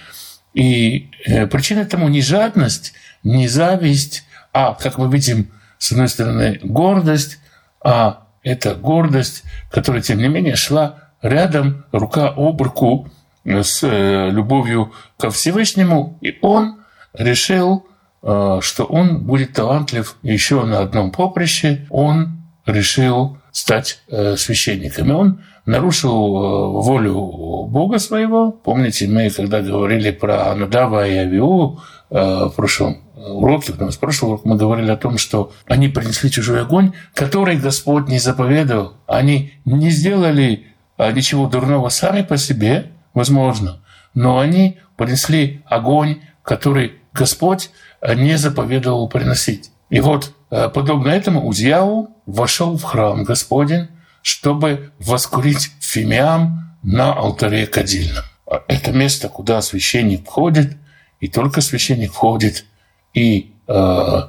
И 0.55 1.11
э, 1.27 1.47
причина 1.47 1.85
тому 1.85 2.09
не 2.09 2.23
жадность, 2.23 2.95
не 3.23 3.49
зависть, 3.49 4.25
а, 4.55 4.73
как 4.73 4.97
мы 4.97 5.13
видим, 5.13 5.51
с 5.77 5.93
одной 5.93 6.09
стороны, 6.09 6.59
гордость, 6.63 7.39
а 7.85 8.29
это 8.43 8.77
гордость, 8.77 9.43
которая, 9.71 10.01
тем 10.01 10.21
не 10.21 10.29
менее, 10.29 10.57
шла 10.57 11.11
рядом, 11.21 11.85
рука 11.93 12.33
об 12.35 12.63
руку 12.63 13.11
с 13.45 13.83
э, 13.83 14.31
любовью 14.31 14.93
ко 15.19 15.31
Всевышнему, 15.31 16.19
и 16.21 16.39
он 16.43 16.81
решил, 17.13 17.87
э, 18.23 18.59
что 18.61 18.85
он 18.85 19.25
будет 19.25 19.53
талантлив 19.53 20.17
еще 20.23 20.65
на 20.65 20.81
одном 20.81 21.11
поприще, 21.11 21.87
он 21.91 22.39
решил 22.67 23.39
стать 23.51 24.03
священником. 24.37 25.11
И 25.11 25.13
он 25.13 25.41
нарушил 25.67 26.13
э, 26.13 26.83
волю 26.83 27.67
Бога 27.69 27.99
своего. 27.99 28.53
Помните, 28.53 29.07
мы 29.07 29.31
когда 29.31 29.61
говорили 29.61 30.11
про 30.11 30.51
Анадава 30.51 31.07
и 31.07 31.17
Авиу 31.17 31.81
э, 32.11 32.47
в 32.47 32.53
прошлом 32.57 32.99
уроке, 33.15 33.73
в 33.73 33.99
прошлом 33.99 34.31
уроке 34.31 34.49
мы 34.49 34.57
говорили 34.57 34.91
о 34.91 34.97
том, 34.97 35.19
что 35.19 35.53
они 35.67 35.89
принесли 35.89 36.31
чужой 36.31 36.63
огонь, 36.63 36.93
который 37.15 37.57
Господь 37.57 38.09
не 38.09 38.19
заповедовал. 38.19 38.95
Они 39.07 39.53
не 39.65 39.91
сделали 39.91 40.67
ничего 40.99 41.47
дурного 41.47 41.89
сами 41.89 42.23
по 42.23 42.37
себе, 42.37 42.91
возможно, 43.15 43.81
но 44.15 44.39
они 44.39 44.79
принесли 44.97 45.63
огонь, 45.67 46.23
который 46.43 47.01
Господь 47.13 47.71
не 48.03 48.37
заповедовал 48.37 49.09
приносить. 49.09 49.71
И 49.91 50.01
вот, 50.01 50.33
э, 50.51 50.69
подобно 50.69 51.11
этому, 51.11 51.47
Узьяу 51.47 52.17
вошел 52.27 52.77
в 52.77 52.83
храм 52.83 53.25
Господень, 53.25 53.89
чтобы 54.23 54.93
воскурить 54.99 55.71
фимиам 55.81 56.79
на 56.83 57.13
алтаре 57.13 57.67
кадильном. 57.67 58.25
Это 58.69 58.93
место, 58.93 59.29
куда 59.29 59.61
священник 59.61 60.25
входит, 60.25 60.77
и 61.21 61.29
только 61.29 61.61
священник 61.61 62.13
входит, 62.13 62.65
и 63.15 63.55
э, 63.69 64.23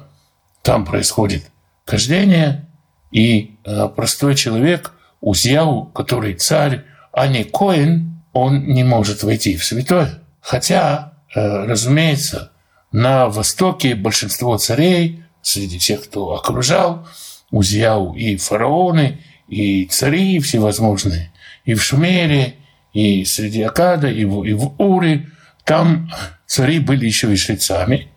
там 0.62 0.84
происходит 0.84 1.50
кождение, 1.84 2.66
и 3.10 3.56
э, 3.64 3.88
простой 3.88 4.34
человек, 4.34 4.92
Узьяу, 5.20 5.86
который 5.86 6.34
царь, 6.34 6.84
а 7.12 7.26
не 7.26 7.44
Коин, 7.44 8.13
он 8.34 8.66
не 8.66 8.84
может 8.84 9.22
войти 9.22 9.56
в 9.56 9.64
святое. 9.64 10.20
Хотя, 10.40 11.14
э, 11.34 11.64
разумеется, 11.64 12.52
на 12.92 13.28
Востоке 13.28 13.94
большинство 13.94 14.58
царей, 14.58 15.24
среди 15.40 15.78
тех, 15.78 16.04
кто 16.04 16.34
окружал 16.34 17.06
Узьяу 17.50 18.14
и 18.14 18.36
фараоны, 18.36 19.20
и 19.48 19.84
цари 19.86 20.40
всевозможные, 20.40 21.32
и 21.64 21.74
в 21.74 21.82
Шумере, 21.82 22.56
и 22.92 23.24
среди 23.24 23.62
Акада, 23.62 24.08
и 24.08 24.24
в, 24.24 24.44
и 24.44 24.52
в 24.52 24.80
Уре. 24.80 25.28
Там 25.64 26.10
цари 26.46 26.78
были 26.78 27.06
еще 27.06 27.32
и 27.32 27.36
жрецами. 27.36 28.08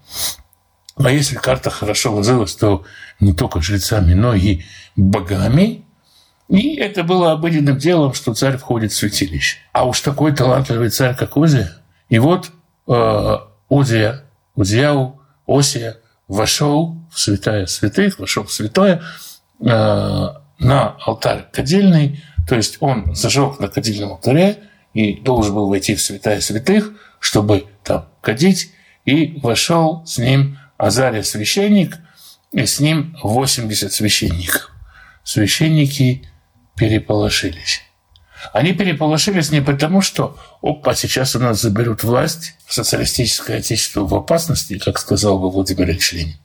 А 0.95 1.12
если 1.12 1.36
карта 1.36 1.69
хорошо 1.69 2.13
ложилась, 2.13 2.55
то 2.55 2.83
не 3.19 3.33
только 3.33 3.62
жрецами, 3.62 4.13
но 4.13 4.33
и 4.33 4.62
богами. 4.95 5.83
И 6.47 6.75
это 6.75 7.03
было 7.03 7.33
обыденным 7.33 7.77
делом, 7.77 8.13
что 8.13 8.33
царь 8.33 8.57
входит 8.57 8.91
в 8.91 8.95
святилище. 8.95 9.57
А 9.73 9.85
уж 9.85 9.99
такой 10.01 10.33
талантливый 10.33 10.89
царь, 10.89 11.15
как 11.15 11.35
Озия. 11.35 11.71
И 12.09 12.19
вот 12.19 12.51
э, 12.87 13.37
Озия, 13.69 14.23
Узияу, 14.55 15.19
Осия 15.45 15.97
вошел 16.27 16.97
в 17.11 17.19
святая 17.19 17.65
святых, 17.65 18.19
вошел 18.19 18.43
в 18.43 18.51
святое, 18.51 19.01
э, 19.59 19.67
на 20.59 20.95
алтарь 21.05 21.45
кадильный, 21.51 22.23
то 22.47 22.55
есть 22.55 22.77
он 22.79 23.13
зажег 23.13 23.59
на 23.59 23.67
кадильном 23.67 24.13
алтаре 24.13 24.57
и 24.93 25.13
должен 25.13 25.53
был 25.53 25.69
войти 25.69 25.95
в 25.95 26.01
святая 26.01 26.41
святых, 26.41 26.91
чтобы 27.19 27.65
там 27.83 28.07
кадить, 28.21 28.71
и 29.05 29.39
вошел 29.43 30.05
с 30.05 30.17
ним 30.17 30.57
Азария 30.77 31.23
священник, 31.23 31.97
и 32.51 32.65
с 32.65 32.79
ним 32.79 33.15
80 33.21 33.91
священников. 33.91 34.71
Священники 35.23 36.27
переполошились. 36.77 37.81
Они 38.53 38.74
переполошились 38.74 39.51
не 39.51 39.62
потому, 39.62 40.01
что 40.01 40.38
опа, 40.62 40.93
сейчас 40.93 41.36
у 41.36 41.39
нас 41.39 41.60
заберут 41.60 42.03
власть, 42.03 42.53
социалистическое 42.67 43.57
отечество 43.57 44.05
в 44.05 44.13
опасности, 44.13 44.77
как 44.77 45.00
сказал 45.00 45.39
бы 45.39 45.50
Владимир 45.50 45.89
Ильич 45.89 46.13
Ленин. 46.13 46.36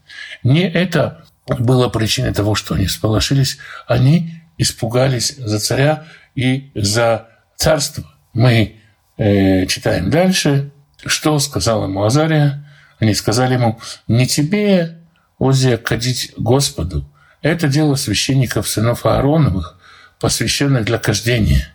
Не 0.42 0.68
это 0.68 1.24
было 1.46 1.88
причиной 1.88 2.32
того, 2.32 2.54
что 2.54 2.74
они 2.74 2.86
всполошились. 2.86 3.58
Они 3.86 4.34
испугались 4.58 5.36
за 5.36 5.58
царя 5.60 6.04
и 6.34 6.70
за 6.74 7.28
царство. 7.56 8.04
Мы 8.32 8.76
э, 9.18 9.66
читаем 9.66 10.10
дальше, 10.10 10.70
что 11.04 11.38
сказал 11.38 11.84
ему 11.84 12.04
Азария. 12.04 12.66
Они 12.98 13.14
сказали 13.14 13.54
ему, 13.54 13.80
не 14.08 14.26
тебе, 14.26 14.98
Озия, 15.38 15.76
кадить 15.76 16.32
Господу. 16.36 17.08
Это 17.42 17.66
дело 17.66 17.96
священников 17.96 18.68
сынов 18.68 19.04
Аароновых, 19.04 19.78
посвященных 20.22 20.84
для 20.84 20.98
кождения. 20.98 21.68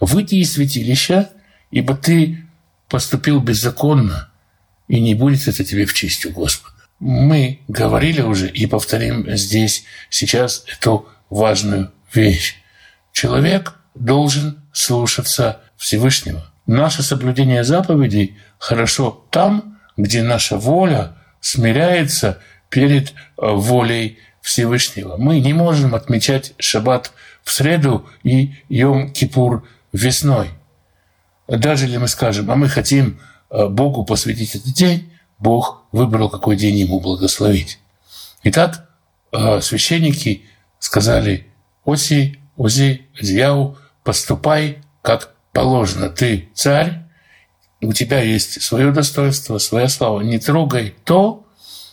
Выйди 0.00 0.34
из 0.34 0.52
святилища, 0.52 1.30
ибо 1.70 1.96
ты 1.96 2.44
поступил 2.90 3.40
беззаконно, 3.40 4.28
и 4.86 5.00
не 5.00 5.14
будет 5.14 5.48
это 5.48 5.64
тебе 5.64 5.86
в 5.86 5.94
честь 5.94 6.26
у 6.26 6.30
Господа. 6.30 6.76
Мы 7.00 7.60
говорили 7.68 8.20
уже 8.20 8.48
и 8.50 8.66
повторим 8.66 9.34
здесь 9.34 9.84
сейчас 10.10 10.64
эту 10.70 11.08
важную 11.30 11.90
вещь. 12.12 12.56
Человек 13.12 13.76
должен 13.94 14.60
слушаться 14.74 15.62
Всевышнего. 15.78 16.46
Наше 16.66 17.02
соблюдение 17.02 17.64
заповедей 17.64 18.36
хорошо 18.58 19.26
там, 19.30 19.78
где 19.96 20.22
наша 20.22 20.58
воля 20.58 21.16
смиряется 21.40 22.40
перед 22.68 23.12
э, 23.12 23.14
волей 23.38 24.18
Всевышнего. 24.42 25.16
Мы 25.16 25.40
не 25.40 25.54
можем 25.54 25.94
отмечать 25.94 26.52
шаббат 26.58 27.12
в 27.46 27.52
среду 27.52 28.04
и 28.24 28.56
Йом-Кипур 28.68 29.62
весной. 29.92 30.50
Даже 31.46 31.84
если 31.84 31.98
мы 31.98 32.08
скажем, 32.08 32.50
а 32.50 32.56
мы 32.56 32.68
хотим 32.68 33.20
э, 33.50 33.68
Богу 33.68 34.04
посвятить 34.04 34.56
этот 34.56 34.74
день, 34.74 35.12
Бог 35.38 35.84
выбрал, 35.92 36.28
какой 36.28 36.56
день 36.56 36.74
ему 36.74 36.98
благословить. 36.98 37.78
Итак, 38.42 38.88
э, 39.30 39.60
священники 39.60 40.44
сказали 40.80 41.46
Оси, 41.84 42.40
Ози, 42.56 43.06
Азияу, 43.20 43.78
поступай 44.02 44.82
как 45.00 45.32
положено. 45.52 46.08
Ты 46.08 46.48
царь, 46.52 47.04
у 47.80 47.92
тебя 47.92 48.22
есть 48.22 48.60
свое 48.60 48.90
достоинство, 48.90 49.58
своя 49.58 49.88
слава. 49.88 50.20
Не 50.20 50.40
трогай 50.40 50.96
то, 51.04 51.46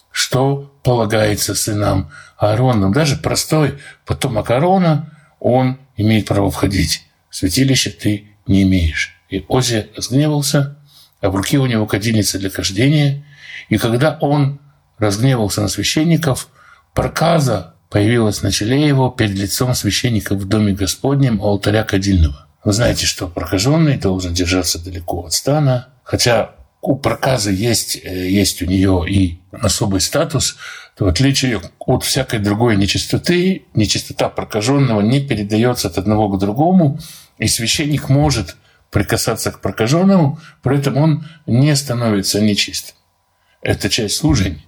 что 0.09 0.73
полагается 0.81 1.53
сынам 1.53 2.09
Аароном. 2.37 2.91
Даже 2.91 3.17
простой 3.17 3.77
потомок 4.07 4.49
Аарона, 4.49 5.11
он 5.43 5.77
имеет 5.97 6.27
право 6.27 6.49
входить. 6.49 7.03
В 7.29 7.35
святилище 7.35 7.89
ты 7.89 8.25
не 8.47 8.63
имеешь. 8.63 9.15
И 9.29 9.43
Ози 9.47 9.89
разгневался, 9.95 10.77
а 11.21 11.29
в 11.29 11.35
руке 11.35 11.57
у 11.57 11.65
него 11.65 11.85
кадильница 11.85 12.39
для 12.39 12.49
кождения– 12.49 13.23
и 13.69 13.77
когда 13.77 14.17
он 14.21 14.59
разгневался 14.97 15.61
на 15.61 15.67
священников, 15.67 16.49
проказа 16.93 17.75
появилась 17.89 18.41
на 18.41 18.51
челе 18.51 18.87
его 18.87 19.09
перед 19.09 19.35
лицом 19.35 19.73
священников 19.73 20.39
в 20.39 20.47
доме 20.47 20.73
Господнем 20.73 21.39
у 21.39 21.45
алтаря 21.45 21.83
кадильного. 21.83 22.47
Вы 22.63 22.73
знаете, 22.73 23.05
что 23.05 23.27
прокаженный 23.27 23.97
должен 23.97 24.33
держаться 24.33 24.83
далеко 24.83 25.25
от 25.25 25.33
стана, 25.33 25.89
хотя 26.03 26.51
у 26.83 26.97
проказы 26.97 27.51
есть, 27.53 27.95
э, 28.03 28.29
есть 28.29 28.61
у 28.61 28.65
нее 28.65 29.05
и 29.07 29.39
особый 29.51 30.01
статус, 30.01 30.57
то 30.97 31.05
в 31.05 31.07
отличие 31.07 31.61
от 31.79 32.03
всякой 32.03 32.39
другой 32.39 32.75
нечистоты, 32.75 33.65
нечистота 33.73 34.27
прокаженного 34.27 34.99
не 34.99 35.21
передается 35.21 35.87
от 35.87 35.97
одного 35.97 36.27
к 36.27 36.37
другому, 36.37 36.99
и 37.37 37.47
священник 37.47 38.09
может 38.09 38.57
прикасаться 38.91 39.51
к 39.51 39.61
прокаженному, 39.61 40.39
при 40.61 40.77
этом 40.77 40.97
он 40.97 41.25
не 41.47 41.73
становится 41.75 42.41
нечистым. 42.41 42.95
Это 43.61 43.89
часть 43.89 44.17
служения. 44.17 44.65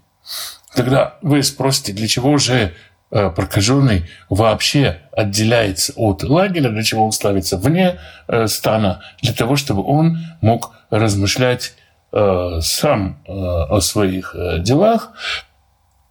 Тогда 0.73 1.17
вы 1.21 1.43
спросите, 1.43 1.91
для 1.91 2.07
чего 2.07 2.37
же 2.37 2.73
э, 3.11 3.29
прокаженный 3.29 4.09
вообще 4.29 5.01
отделяется 5.11 5.91
от 5.97 6.23
лагеря, 6.23 6.69
для 6.69 6.81
чего 6.83 7.05
он 7.05 7.11
ставится 7.11 7.57
вне 7.57 7.99
э, 8.29 8.47
стана, 8.47 9.03
для 9.21 9.33
того, 9.33 9.57
чтобы 9.57 9.83
он 9.83 10.17
мог 10.41 10.71
размышлять 10.89 11.73
сам 12.15 13.21
о 13.27 13.81
своих 13.81 14.35
делах. 14.59 15.11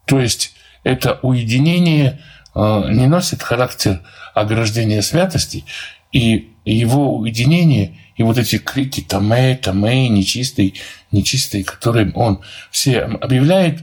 То 0.04 0.20
есть 0.20 0.52
это 0.82 1.18
уединение 1.22 2.20
не 2.54 3.06
носит 3.06 3.42
характер 3.42 4.00
ограждения 4.34 5.00
святости, 5.00 5.64
и 6.12 6.52
его 6.64 7.16
уединение 7.16 7.98
и 8.16 8.22
вот 8.22 8.38
эти 8.38 8.58
крики 8.58 9.00
«Таме, 9.00 9.56
Таме, 9.56 10.08
нечистый, 10.08 10.74
нечистый», 11.10 11.64
которые 11.64 12.12
он 12.14 12.40
все 12.70 13.00
объявляет, 13.00 13.82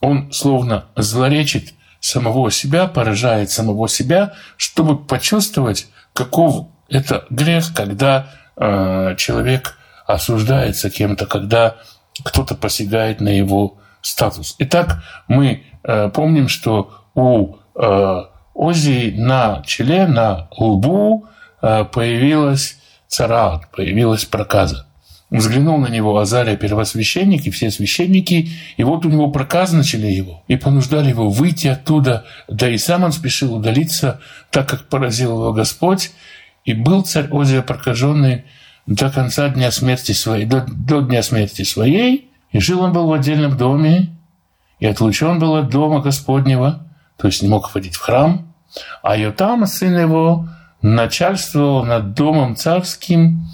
он 0.00 0.32
словно 0.32 0.86
злоречит 0.96 1.74
самого 2.00 2.50
себя, 2.50 2.86
поражает 2.86 3.50
самого 3.50 3.88
себя, 3.88 4.34
чтобы 4.56 5.02
почувствовать, 5.02 5.88
каков 6.12 6.68
это 6.88 7.24
грех, 7.30 7.74
когда 7.74 8.30
э, 8.56 9.14
человек 9.16 9.78
осуждается 10.06 10.90
кем-то, 10.90 11.26
когда 11.26 11.76
кто-то 12.22 12.54
посягает 12.54 13.20
на 13.20 13.28
его 13.28 13.78
статус. 14.02 14.56
Итак, 14.58 15.02
мы 15.28 15.64
э, 15.82 16.10
помним, 16.10 16.48
что 16.48 16.92
у 17.14 17.56
э, 17.74 18.22
Ози 18.54 19.12
на 19.16 19.62
челе, 19.66 20.06
на 20.06 20.48
лбу 20.56 21.26
э, 21.60 21.84
появилась 21.84 22.78
царат, 23.08 23.70
появилась 23.72 24.24
проказа. 24.24 24.86
Взглянул 25.30 25.78
на 25.78 25.88
него 25.88 26.16
Азария, 26.18 26.56
первосвященник, 26.56 27.46
и 27.46 27.50
все 27.50 27.70
священники, 27.70 28.50
и 28.76 28.84
вот 28.84 29.04
у 29.04 29.08
него 29.08 29.32
проказы 29.32 29.76
начали 29.76 30.06
его, 30.06 30.44
и 30.46 30.54
понуждали 30.56 31.08
его 31.08 31.28
выйти 31.28 31.66
оттуда, 31.66 32.24
да 32.46 32.68
и 32.68 32.78
сам 32.78 33.02
он 33.02 33.12
спешил 33.12 33.54
удалиться, 33.56 34.20
так 34.50 34.68
как 34.68 34.88
поразил 34.88 35.32
его 35.32 35.52
Господь, 35.52 36.12
и 36.64 36.74
был 36.74 37.02
царь 37.02 37.28
Озия 37.32 37.62
прокаженный 37.62 38.44
до 38.86 39.10
конца 39.10 39.48
дня 39.48 39.70
смерти 39.70 40.12
своей, 40.12 40.44
до, 40.44 40.64
до 40.66 41.00
дня 41.00 41.22
смерти 41.22 41.62
своей, 41.62 42.30
и 42.50 42.60
жил 42.60 42.82
он 42.82 42.92
был 42.92 43.06
в 43.06 43.12
отдельном 43.12 43.56
доме, 43.56 44.16
и 44.78 44.86
отлучен 44.86 45.38
был 45.38 45.56
от 45.56 45.70
дома 45.70 46.00
Господнего, 46.00 46.86
то 47.16 47.26
есть 47.26 47.42
не 47.42 47.48
мог 47.48 47.68
входить 47.68 47.94
в 47.94 48.00
храм, 48.00 48.52
а 49.02 49.16
Йотам, 49.16 49.66
сын 49.66 49.96
его, 49.96 50.48
начальствовал 50.82 51.84
над 51.84 52.14
домом 52.14 52.56
царским 52.56 53.46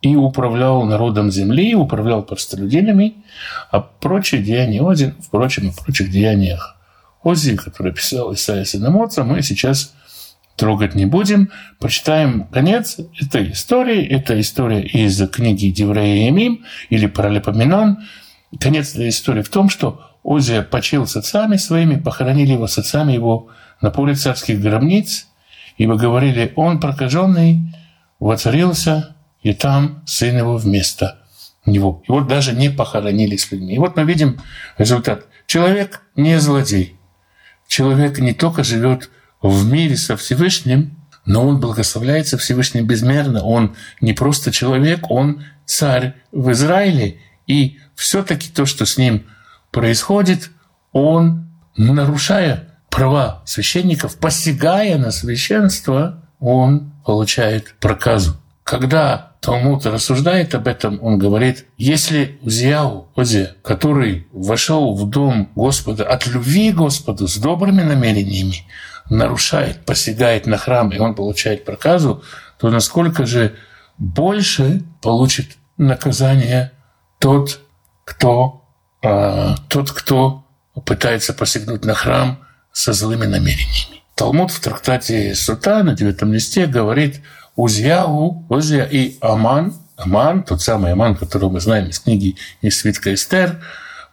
и 0.00 0.16
управлял 0.16 0.82
народом 0.84 1.30
земли, 1.30 1.74
управлял 1.74 2.22
простолюдинами, 2.22 3.16
а 3.70 3.80
прочие 3.80 4.42
деяния 4.42 4.82
Ози, 4.82 5.14
впрочем, 5.20 5.68
о 5.68 5.82
прочих 5.82 6.10
деяниях 6.10 6.76
Ози, 7.22 7.56
которые 7.56 7.94
писал 7.94 8.32
Исаия 8.34 8.64
сын 8.64 8.90
Моца, 8.90 9.22
мы 9.22 9.42
сейчас 9.42 9.94
трогать 10.56 10.94
не 10.94 11.06
будем. 11.06 11.50
Почитаем 11.78 12.44
конец 12.44 12.98
этой 13.20 13.52
истории. 13.52 14.04
Это 14.06 14.40
история 14.40 14.82
из 14.82 15.20
книги 15.30 15.70
Деврея 15.70 16.26
Емим 16.26 16.64
или 16.90 17.06
Паралипоменон. 17.06 17.98
Конец 18.60 18.94
этой 18.94 19.08
истории 19.08 19.42
в 19.42 19.48
том, 19.48 19.68
что 19.68 20.00
Озия 20.24 20.62
почил 20.62 21.06
с 21.06 21.16
отцами 21.16 21.56
своими, 21.56 21.96
похоронили 21.96 22.52
его 22.52 22.66
с 22.66 22.78
отцами 22.78 23.12
его 23.12 23.48
на 23.80 23.90
поле 23.90 24.14
царских 24.14 24.60
гробниц, 24.60 25.26
ибо 25.78 25.96
говорили, 25.96 26.52
он 26.54 26.78
прокаженный 26.80 27.60
воцарился, 28.20 29.16
и 29.42 29.52
там 29.52 30.02
сын 30.06 30.36
его 30.36 30.56
вместо 30.56 31.18
него. 31.66 32.02
И 32.06 32.12
вот 32.12 32.28
даже 32.28 32.52
не 32.52 32.70
похоронили 32.70 33.36
с 33.36 33.50
людьми. 33.50 33.74
И 33.74 33.78
вот 33.78 33.96
мы 33.96 34.04
видим 34.04 34.40
результат. 34.78 35.26
Человек 35.46 36.02
не 36.14 36.38
злодей. 36.38 36.96
Человек 37.66 38.18
не 38.18 38.32
только 38.32 38.62
живет 38.62 39.10
в 39.42 39.70
мире 39.70 39.96
со 39.96 40.16
Всевышним, 40.16 40.96
но 41.24 41.46
он 41.46 41.60
благословляется 41.60 42.38
Всевышним 42.38 42.86
безмерно. 42.86 43.44
Он 43.44 43.76
не 44.00 44.12
просто 44.12 44.50
человек, 44.50 45.10
он 45.10 45.44
царь 45.66 46.14
в 46.32 46.50
Израиле. 46.52 47.18
И 47.46 47.78
все-таки 47.94 48.48
то, 48.48 48.66
что 48.66 48.86
с 48.86 48.96
ним 48.98 49.26
происходит, 49.70 50.50
он, 50.92 51.48
нарушая 51.76 52.68
права 52.90 53.42
священников, 53.46 54.18
посягая 54.18 54.98
на 54.98 55.10
священство, 55.10 56.22
он 56.40 56.92
получает 57.04 57.74
проказу. 57.80 58.36
Когда 58.64 59.32
Талмуд 59.40 59.86
рассуждает 59.86 60.54
об 60.54 60.68
этом, 60.68 61.02
он 61.02 61.18
говорит, 61.18 61.66
если 61.76 62.38
Узияу, 62.42 63.08
Озия, 63.16 63.56
который 63.62 64.28
вошел 64.32 64.94
в 64.94 65.08
дом 65.08 65.50
Господа 65.56 66.04
от 66.04 66.26
любви 66.26 66.70
Господу 66.70 67.26
с 67.26 67.38
добрыми 67.38 67.82
намерениями, 67.82 68.64
нарушает, 69.10 69.84
посягает 69.84 70.46
на 70.46 70.58
храм, 70.58 70.90
и 70.90 70.98
он 70.98 71.14
получает 71.14 71.64
проказу, 71.64 72.22
то 72.58 72.70
насколько 72.70 73.26
же 73.26 73.54
больше 73.98 74.82
получит 75.00 75.56
наказание 75.76 76.72
тот, 77.18 77.60
кто, 78.04 78.64
э, 79.02 79.54
тот, 79.68 79.92
кто 79.92 80.44
пытается 80.84 81.34
посягнуть 81.34 81.84
на 81.84 81.94
храм 81.94 82.38
со 82.72 82.92
злыми 82.92 83.26
намерениями. 83.26 84.02
Талмуд 84.14 84.50
в 84.50 84.60
трактате 84.60 85.34
Сута 85.34 85.82
на 85.82 85.94
девятом 85.94 86.32
листе 86.32 86.66
говорит 86.66 87.20
Узьяу, 87.56 88.46
Узья 88.48 88.84
и 88.84 89.16
Аман, 89.20 89.74
Аман, 89.96 90.42
тот 90.42 90.62
самый 90.62 90.92
Аман, 90.92 91.16
которого 91.16 91.50
мы 91.50 91.60
знаем 91.60 91.88
из 91.88 92.00
книги 92.00 92.36
из 92.60 92.78
Свитка 92.80 93.12
Эстер, 93.14 93.62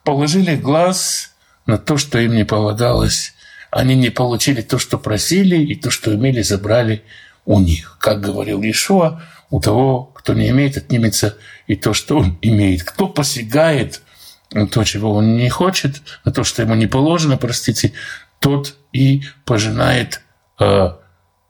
положили 0.03 0.55
глаз 0.55 1.31
на 1.65 1.77
то, 1.77 1.97
что 1.97 2.19
им 2.19 2.33
не 2.33 2.45
полагалось. 2.45 3.33
Они 3.71 3.95
не 3.95 4.09
получили 4.09 4.61
то, 4.61 4.79
что 4.79 4.97
просили, 4.97 5.57
и 5.57 5.75
то, 5.75 5.91
что 5.91 6.13
имели, 6.13 6.41
забрали 6.41 7.03
у 7.45 7.59
них. 7.59 7.97
Как 7.99 8.21
говорил 8.21 8.61
Иешуа, 8.61 9.21
у 9.49 9.59
того, 9.59 10.11
кто 10.15 10.33
не 10.33 10.49
имеет, 10.49 10.77
отнимется 10.77 11.37
и 11.67 11.75
то, 11.75 11.93
что 11.93 12.17
он 12.17 12.37
имеет. 12.41 12.83
Кто 12.83 13.07
посягает 13.07 14.01
на 14.51 14.67
то, 14.67 14.83
чего 14.83 15.13
он 15.13 15.37
не 15.37 15.49
хочет, 15.49 16.01
на 16.25 16.31
то, 16.31 16.43
что 16.43 16.61
ему 16.61 16.75
не 16.75 16.87
положено, 16.87 17.37
простите, 17.37 17.93
тот 18.39 18.75
и 18.91 19.23
пожинает 19.45 20.21
э, 20.59 20.91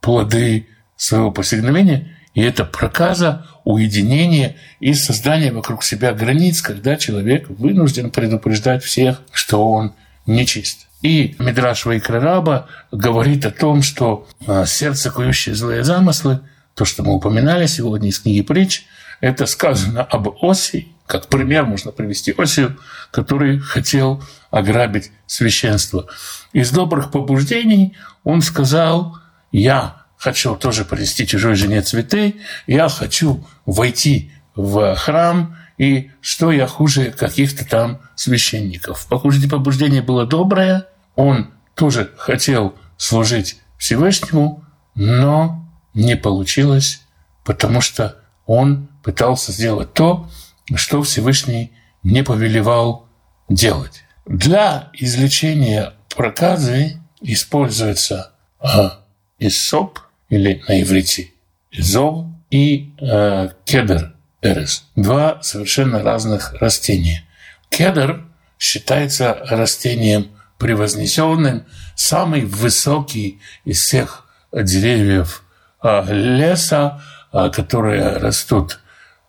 плоды 0.02 0.68
своего 0.96 1.32
посягновения, 1.32 2.18
и 2.34 2.42
это 2.42 2.66
проказа, 2.66 3.46
уединение 3.64 4.58
и 4.80 4.94
создание 4.94 5.52
вокруг 5.52 5.84
себя 5.84 6.14
границ, 6.14 6.62
когда 6.62 6.96
человек 6.96 7.50
вынужден 7.50 8.12
предупреждать 8.12 8.84
всех, 8.84 9.22
что 9.32 9.70
он 9.70 9.94
нечист. 10.26 10.89
И 11.02 11.36
Мидраш 11.40 11.86
Вайкрараба 11.86 12.68
говорит 12.92 13.46
о 13.46 13.52
том, 13.52 13.82
что 13.82 14.28
э, 14.46 14.66
сердце, 14.66 15.12
кующее 15.12 15.56
злые 15.56 15.84
замыслы, 15.84 16.42
то, 16.76 16.84
что 16.86 17.04
мы 17.04 17.14
упоминали 17.14 17.68
сегодня 17.68 18.10
из 18.10 18.20
книги 18.20 18.42
притч, 18.42 18.86
это 19.22 19.46
сказано 19.46 20.04
об 20.04 20.30
Оси, 20.42 20.90
как 21.06 21.28
пример 21.28 21.66
можно 21.66 21.92
привести 21.92 22.34
Осию, 22.38 22.78
который 23.12 23.60
хотел 23.60 24.24
ограбить 24.52 25.12
священство. 25.26 26.08
Из 26.54 26.70
добрых 26.72 27.12
побуждений 27.12 27.98
он 28.24 28.42
сказал, 28.42 29.18
я 29.52 30.04
хочу 30.18 30.56
тоже 30.56 30.86
принести 30.86 31.26
чужой 31.26 31.56
жене 31.56 31.82
цветы, 31.82 32.36
я 32.68 32.90
хочу 32.90 33.46
войти 33.66 34.32
в 34.56 34.96
храм, 34.96 35.58
и 35.80 36.12
что 36.22 36.52
я 36.52 36.68
хуже 36.68 37.12
каких-то 37.12 37.66
там 37.68 38.02
священников. 38.16 39.08
Побуждение 39.08 40.02
было 40.04 40.28
доброе, 40.28 40.86
он 41.16 41.52
тоже 41.74 42.12
хотел 42.18 42.76
служить 42.98 43.58
Всевышнему, 43.78 44.66
но 44.94 45.66
не 45.94 46.18
получилось, 46.18 47.02
потому 47.46 47.80
что 47.80 48.18
он 48.46 48.90
пытался 49.04 49.54
сделать 49.54 49.94
то, 49.94 50.30
что 50.76 51.02
Всевышний 51.02 51.72
не 52.04 52.24
повелевал 52.24 53.08
делать. 53.48 54.04
Для 54.26 54.90
излечения 54.94 55.94
проказы 56.16 57.02
используется 57.22 58.34
а, 58.60 59.00
исоп 59.40 60.00
или 60.28 60.62
на 60.68 60.82
иврите 60.82 61.32
изов 61.72 62.26
и 62.52 62.94
э, 63.00 63.50
кедр 63.64 64.14
эрес. 64.42 64.86
Два 64.96 65.42
совершенно 65.42 66.04
разных 66.04 66.54
растения. 66.62 67.24
Кедр 67.70 68.26
считается 68.58 69.38
растением 69.50 70.32
превознесенным, 70.58 71.66
самый 71.96 72.46
высокий 72.46 73.40
из 73.64 73.82
всех 73.82 74.26
деревьев 74.52 75.44
э, 75.82 76.04
леса, 76.14 77.02
э, 77.32 77.50
которые 77.50 78.18
растут 78.18 78.80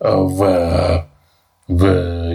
э, 0.01 0.11
в, 0.11 1.09
в 1.69 1.85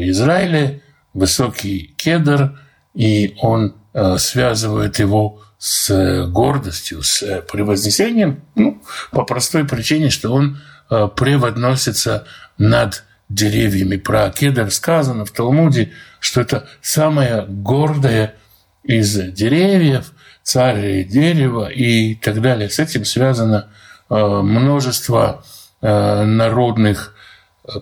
Израиле, 0.09 0.81
высокий 1.13 1.93
кедр, 1.97 2.59
и 2.93 3.35
он 3.41 3.75
связывает 4.17 4.99
его 4.99 5.41
с 5.57 6.25
гордостью, 6.27 7.03
с 7.03 7.41
превознесением, 7.51 8.43
ну, 8.55 8.81
по 9.11 9.23
простой 9.23 9.65
причине, 9.65 10.09
что 10.09 10.33
он 10.33 10.59
э, 10.89 11.07
превозносится 11.15 12.25
над 12.57 13.03
деревьями. 13.29 13.97
Про 13.97 14.29
кедр 14.29 14.71
сказано 14.71 15.25
в 15.25 15.31
Талмуде, 15.31 15.93
что 16.19 16.41
это 16.41 16.67
самое 16.81 17.45
гордое 17.47 18.35
из 18.83 19.15
деревьев, 19.15 20.11
царь 20.43 21.03
дерева 21.05 21.67
и 21.67 22.15
так 22.15 22.41
далее. 22.41 22.69
С 22.69 22.77
этим 22.77 23.03
связано 23.03 23.69
множество 24.09 25.43
народных 25.81 27.15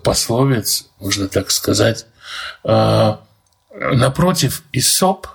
пословиц, 0.03 0.87
можно 0.99 1.27
так 1.27 1.51
сказать. 1.51 2.05
Напротив, 2.63 4.63
Исоп 4.71 5.27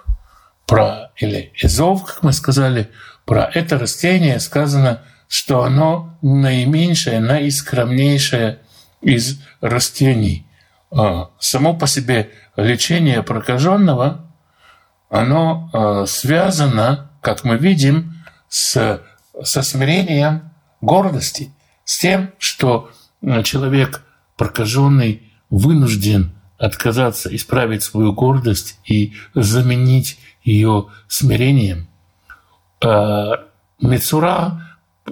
про, 0.69 1.13
или 1.17 1.51
Изов, 1.61 2.05
как 2.05 2.23
мы 2.23 2.33
сказали, 2.33 2.91
про 3.25 3.51
это 3.53 3.79
растение 3.79 4.39
сказано, 4.39 5.03
что 5.27 5.65
оно 5.65 6.17
наименьшее, 6.23 7.21
наискромнейшее 7.21 8.61
из 9.01 9.41
растений. 9.63 10.47
А, 10.91 11.31
само 11.39 11.75
по 11.75 11.87
себе 11.87 12.31
лечение 12.57 13.23
прокаженного, 13.23 14.27
оно 15.09 15.71
а, 15.73 16.07
связано, 16.07 17.11
как 17.23 17.45
мы 17.45 17.57
видим, 17.57 18.23
с, 18.51 19.01
со 19.43 19.63
смирением 19.63 20.51
гордости, 20.83 21.51
с 21.85 21.99
тем, 21.99 22.33
что 22.39 22.91
человек 23.43 24.03
прокаженный 24.37 25.33
вынужден 25.49 26.33
отказаться, 26.59 27.35
исправить 27.35 27.83
свою 27.83 28.13
гордость 28.13 28.79
и 28.85 29.15
заменить 29.35 30.19
ее 30.49 30.87
смирением. 31.09 31.89
А, 32.81 33.45
Мецура 33.81 34.69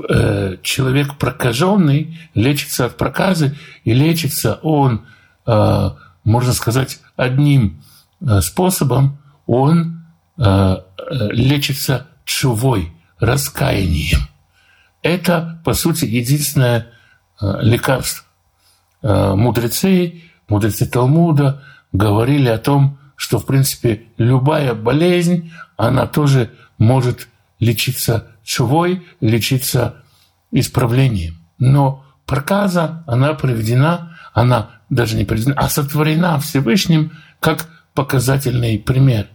Э, 0.09 0.57
человек 0.63 1.17
прокаженный 1.17 2.19
лечится 2.35 2.87
от 2.87 2.97
проказы, 2.97 3.57
и 3.85 3.93
лечится 3.93 4.59
он, 4.63 5.07
э, 5.47 5.91
можно 6.25 6.53
сказать, 6.53 7.01
одним 7.17 7.83
э, 8.21 8.41
способом, 8.41 9.19
он 9.47 10.03
лечится 10.39 12.09
чувой, 12.27 12.93
раскаянием. 13.19 14.21
Это, 15.01 15.63
по 15.65 15.73
сути, 15.73 16.05
единственное 16.05 16.89
лекарство. 17.41 18.27
Мудрецы, 19.01 20.25
мудрецы 20.47 20.85
Талмуда 20.85 21.63
говорили 21.93 22.51
о 22.51 22.59
том, 22.59 22.99
что, 23.17 23.39
в 23.39 23.47
принципе, 23.47 24.05
любая 24.19 24.75
болезнь, 24.75 25.53
она 25.77 26.07
тоже 26.07 26.53
может 26.79 27.29
лечиться 27.59 28.29
чувой 28.45 29.07
лечиться 29.21 30.03
исправлением. 30.53 31.39
Но 31.59 32.05
проказа, 32.25 33.03
она 33.07 33.35
приведена, 33.35 34.17
она 34.33 34.71
даже 34.89 35.17
не 35.17 35.25
приведена, 35.25 35.55
а 35.57 35.69
сотворена 35.69 36.39
Всевышним 36.39 37.13
как 37.41 37.69
показательный 37.95 38.79
пример. 38.79 39.29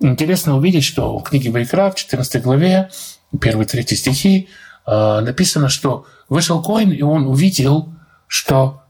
Интересно 0.00 0.56
увидеть, 0.56 0.84
что 0.84 1.18
в 1.18 1.22
книге 1.22 1.50
Вайкра 1.50 1.90
в 1.90 1.94
14 1.94 2.42
главе, 2.42 2.90
1-3 3.32 3.94
стихи, 3.94 4.48
а, 4.84 5.20
написано, 5.20 5.68
что 5.68 6.06
вышел 6.28 6.62
Коин, 6.62 6.90
и 6.90 7.02
он 7.02 7.26
увидел, 7.26 7.94
что 8.26 8.82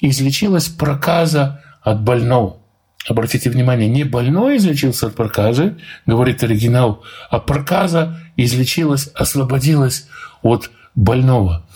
излечилась 0.00 0.68
проказа 0.68 1.62
от 1.82 2.02
больного. 2.02 2.59
Обратите 3.08 3.48
внимание, 3.48 3.88
не 3.88 4.04
больной 4.04 4.58
излечился 4.58 5.06
от 5.06 5.14
проказы, 5.14 5.76
говорит 6.06 6.42
оригинал, 6.42 7.02
а 7.30 7.40
проказа 7.40 8.20
излечилась, 8.36 9.08
освободилась 9.14 10.06
от 10.42 10.70
больного. 10.94 11.66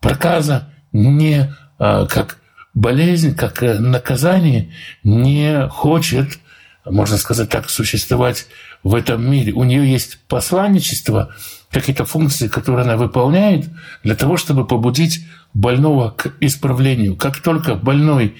Проказа 0.00 0.70
не 0.92 1.54
а, 1.78 2.06
как 2.06 2.38
болезнь, 2.74 3.34
как 3.34 3.62
э, 3.62 3.78
наказание 3.78 4.70
не 5.02 5.66
хочет, 5.68 6.38
можно 6.84 7.16
сказать 7.16 7.48
так, 7.48 7.70
существовать 7.70 8.46
в 8.84 8.94
этом 8.94 9.28
мире. 9.28 9.52
У 9.52 9.64
нее 9.64 9.90
есть 9.90 10.20
посланничество, 10.28 11.34
какие-то 11.70 12.04
функции, 12.04 12.48
которые 12.48 12.82
она 12.82 12.96
выполняет 12.96 13.68
для 14.04 14.14
того, 14.14 14.36
чтобы 14.36 14.66
побудить 14.66 15.26
больного 15.52 16.10
к 16.10 16.32
исправлению. 16.40 17.16
Как 17.16 17.38
только 17.38 17.74
больной 17.74 18.36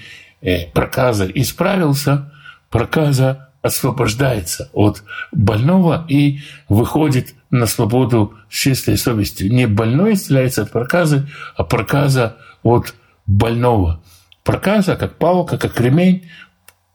проказа 0.72 1.26
исправился, 1.26 2.32
проказа 2.70 3.50
освобождается 3.62 4.70
от 4.72 5.02
больного 5.32 6.06
и 6.08 6.40
выходит 6.68 7.34
на 7.50 7.66
свободу 7.66 8.34
с 8.48 8.54
чистой 8.54 8.96
совестью. 8.96 9.52
Не 9.52 9.66
больной 9.66 10.14
исцеляется 10.14 10.62
от 10.62 10.70
проказы, 10.70 11.28
а 11.56 11.64
проказа 11.64 12.36
от 12.62 12.94
больного. 13.26 14.02
Проказа, 14.44 14.96
как 14.96 15.16
палка, 15.16 15.58
как 15.58 15.80
ремень, 15.80 16.28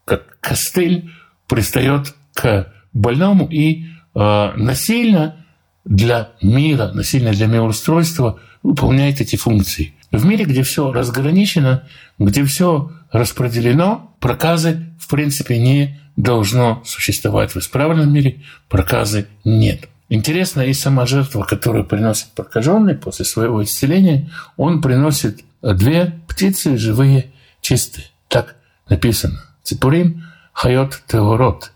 как 0.04 0.38
костыль, 0.40 1.10
пристает 1.46 2.14
к 2.32 2.72
больному 2.92 3.46
и 3.50 3.86
э, 4.14 4.52
насильно 4.56 5.44
для 5.84 6.30
мира, 6.40 6.92
насильно 6.94 7.32
для 7.32 7.46
мироустройства 7.46 8.40
выполняет 8.62 9.20
эти 9.20 9.36
функции. 9.36 9.94
В 10.10 10.24
мире, 10.24 10.44
где 10.44 10.62
все 10.62 10.92
разграничено, 10.92 11.84
где 12.18 12.44
все 12.44 12.92
распределено, 13.12 14.14
проказы 14.20 14.86
в 14.98 15.08
принципе 15.08 15.58
не 15.58 16.00
должно 16.16 16.82
существовать 16.84 17.54
в 17.54 17.58
исправленном 17.58 18.12
мире, 18.12 18.42
проказы 18.68 19.28
нет. 19.44 19.88
Интересно, 20.08 20.62
и 20.62 20.74
сама 20.74 21.06
жертва, 21.06 21.44
которую 21.44 21.84
приносит 21.84 22.28
прокаженный 22.34 22.94
после 22.94 23.24
своего 23.24 23.62
исцеления, 23.62 24.30
он 24.56 24.82
приносит 24.82 25.42
две 25.62 26.20
птицы 26.28 26.76
живые, 26.76 27.32
чистые. 27.60 28.06
Так 28.28 28.56
написано. 28.88 29.42
Ципурим 29.62 30.24
хайот 30.52 31.02
теорот. 31.06 31.72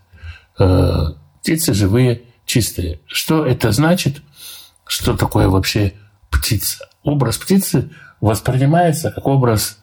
Э, 0.59 1.13
птицы 1.41 1.73
живые, 1.73 2.23
чистые. 2.45 2.99
Что 3.07 3.45
это 3.45 3.71
значит? 3.71 4.21
Что 4.85 5.15
такое 5.15 5.47
вообще 5.47 5.93
птица? 6.29 6.87
Образ 7.03 7.37
птицы 7.37 7.89
воспринимается 8.21 9.11
как 9.11 9.25
образ 9.27 9.79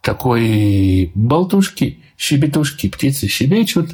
такой 0.00 1.12
болтушки, 1.14 2.02
щебетушки. 2.16 2.88
Птицы 2.88 3.28
щебечут, 3.28 3.90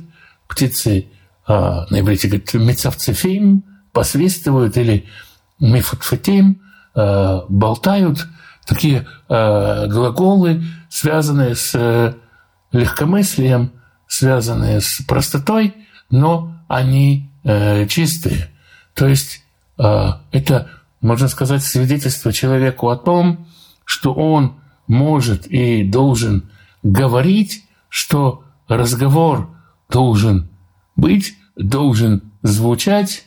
птицы 0.48 1.06
а, 1.46 1.86
на 1.90 2.00
иврите 2.00 2.28
говорят 2.28 2.54
мецавцефим, 2.54 3.64
посвистывают 3.92 4.76
или 4.76 5.06
мифутфатим, 5.60 6.62
а, 6.94 7.44
болтают. 7.48 8.26
Такие 8.66 9.06
а, 9.28 9.86
глаголы, 9.86 10.64
связанные 10.88 11.54
с 11.54 11.72
э, 11.74 12.14
легкомыслием, 12.72 13.70
связанные 14.08 14.80
с 14.80 15.02
простотой, 15.06 15.74
но 16.10 16.56
они 16.68 17.30
э, 17.44 17.86
чистые. 17.86 18.50
То 18.94 19.06
есть 19.06 19.42
это, 19.76 20.70
можно 21.02 21.28
сказать, 21.28 21.62
свидетельство 21.62 22.32
человеку 22.32 22.88
о 22.88 22.96
том, 22.96 23.46
что 23.84 24.14
он 24.14 24.58
может 24.86 25.46
и 25.46 25.84
должен 25.84 26.50
говорить, 26.82 27.64
что 27.88 28.44
разговор 28.68 29.50
должен 29.90 30.48
быть, 30.96 31.34
должен 31.56 32.22
звучать, 32.42 33.24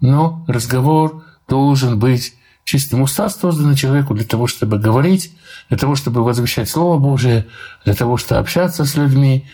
но 0.00 0.44
разговор 0.48 1.24
должен 1.48 1.98
быть 1.98 2.34
чистым. 2.64 3.02
Уста 3.02 3.28
созданы 3.28 3.76
человеку 3.76 4.14
для 4.14 4.24
того, 4.24 4.46
чтобы 4.46 4.78
говорить, 4.78 5.32
для 5.68 5.78
того, 5.78 5.94
чтобы 5.94 6.22
возвещать 6.22 6.68
Слово 6.68 6.98
Божие, 6.98 7.46
для 7.84 7.94
того, 7.94 8.16
чтобы 8.16 8.40
общаться 8.40 8.84
с 8.84 8.96
людьми, 8.96 9.46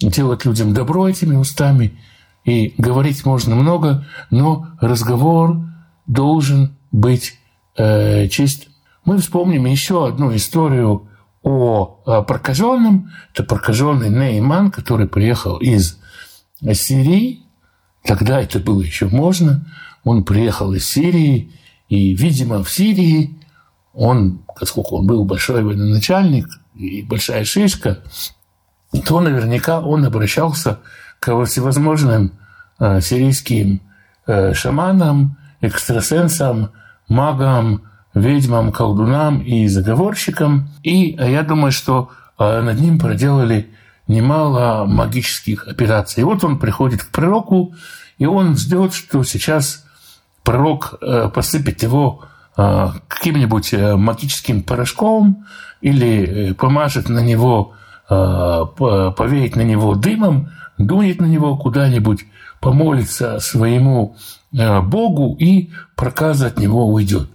делать 0.00 0.44
людям 0.44 0.72
добро 0.72 1.08
этими 1.08 1.36
устами. 1.36 1.98
И 2.44 2.74
говорить 2.78 3.26
можно 3.26 3.54
много, 3.54 4.06
но 4.30 4.68
разговор 4.80 5.58
должен 6.06 6.74
быть 6.90 7.38
э, 7.76 8.28
чистым. 8.28 8.69
Мы 9.10 9.18
вспомним 9.18 9.66
еще 9.66 10.06
одну 10.06 10.32
историю 10.36 11.08
о 11.42 12.22
прокаженном. 12.28 13.10
Это 13.34 13.42
прокаженный 13.42 14.08
Нейман, 14.08 14.70
который 14.70 15.08
приехал 15.08 15.56
из 15.56 15.98
Сирии. 16.74 17.42
Тогда 18.04 18.40
это 18.40 18.60
было 18.60 18.80
еще 18.80 19.08
можно. 19.08 19.66
Он 20.04 20.22
приехал 20.22 20.72
из 20.74 20.88
Сирии, 20.88 21.50
и, 21.88 22.14
видимо, 22.14 22.62
в 22.62 22.70
Сирии 22.70 23.36
он, 23.94 24.44
поскольку 24.56 24.98
он 24.98 25.08
был 25.08 25.24
большой 25.24 25.64
военачальник 25.64 26.46
и 26.76 27.02
большая 27.02 27.44
шишка, 27.44 28.04
то 29.06 29.20
наверняка 29.20 29.80
он 29.80 30.04
обращался 30.04 30.78
к 31.18 31.46
всевозможным 31.46 32.38
э, 32.78 33.00
сирийским 33.00 33.80
э, 34.28 34.54
шаманам, 34.54 35.36
экстрасенсам, 35.60 36.70
магам, 37.08 37.89
ведьмам, 38.14 38.72
колдунам 38.72 39.40
и 39.40 39.68
заговорщикам. 39.68 40.68
И 40.82 41.10
я 41.18 41.42
думаю, 41.42 41.72
что 41.72 42.10
э, 42.38 42.60
над 42.60 42.80
ним 42.80 42.98
проделали 42.98 43.70
немало 44.06 44.84
магических 44.86 45.68
операций. 45.68 46.22
И 46.22 46.24
вот 46.24 46.42
он 46.44 46.58
приходит 46.58 47.04
к 47.04 47.10
пророку, 47.10 47.74
и 48.18 48.26
он 48.26 48.56
ждет, 48.56 48.92
что 48.94 49.22
сейчас 49.22 49.84
пророк 50.42 50.94
э, 51.00 51.30
посыпет 51.32 51.82
его 51.82 52.24
э, 52.56 52.88
каким-нибудь 53.06 53.72
магическим 53.72 54.62
порошком 54.62 55.46
или 55.80 56.52
помажет 56.54 57.08
на 57.08 57.20
него 57.20 57.74
повеять 58.08 59.54
на 59.54 59.60
него 59.60 59.94
дымом, 59.94 60.50
дует 60.78 61.20
на 61.20 61.26
него 61.26 61.56
куда-нибудь, 61.56 62.26
помолится 62.58 63.38
своему 63.38 64.16
Богу, 64.50 65.36
и 65.38 65.70
проказа 65.94 66.48
от 66.48 66.58
него 66.58 66.92
уйдет. 66.92 67.30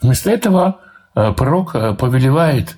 Вместо 0.00 0.30
этого 0.30 0.80
пророк 1.14 1.72
повелевает, 1.98 2.76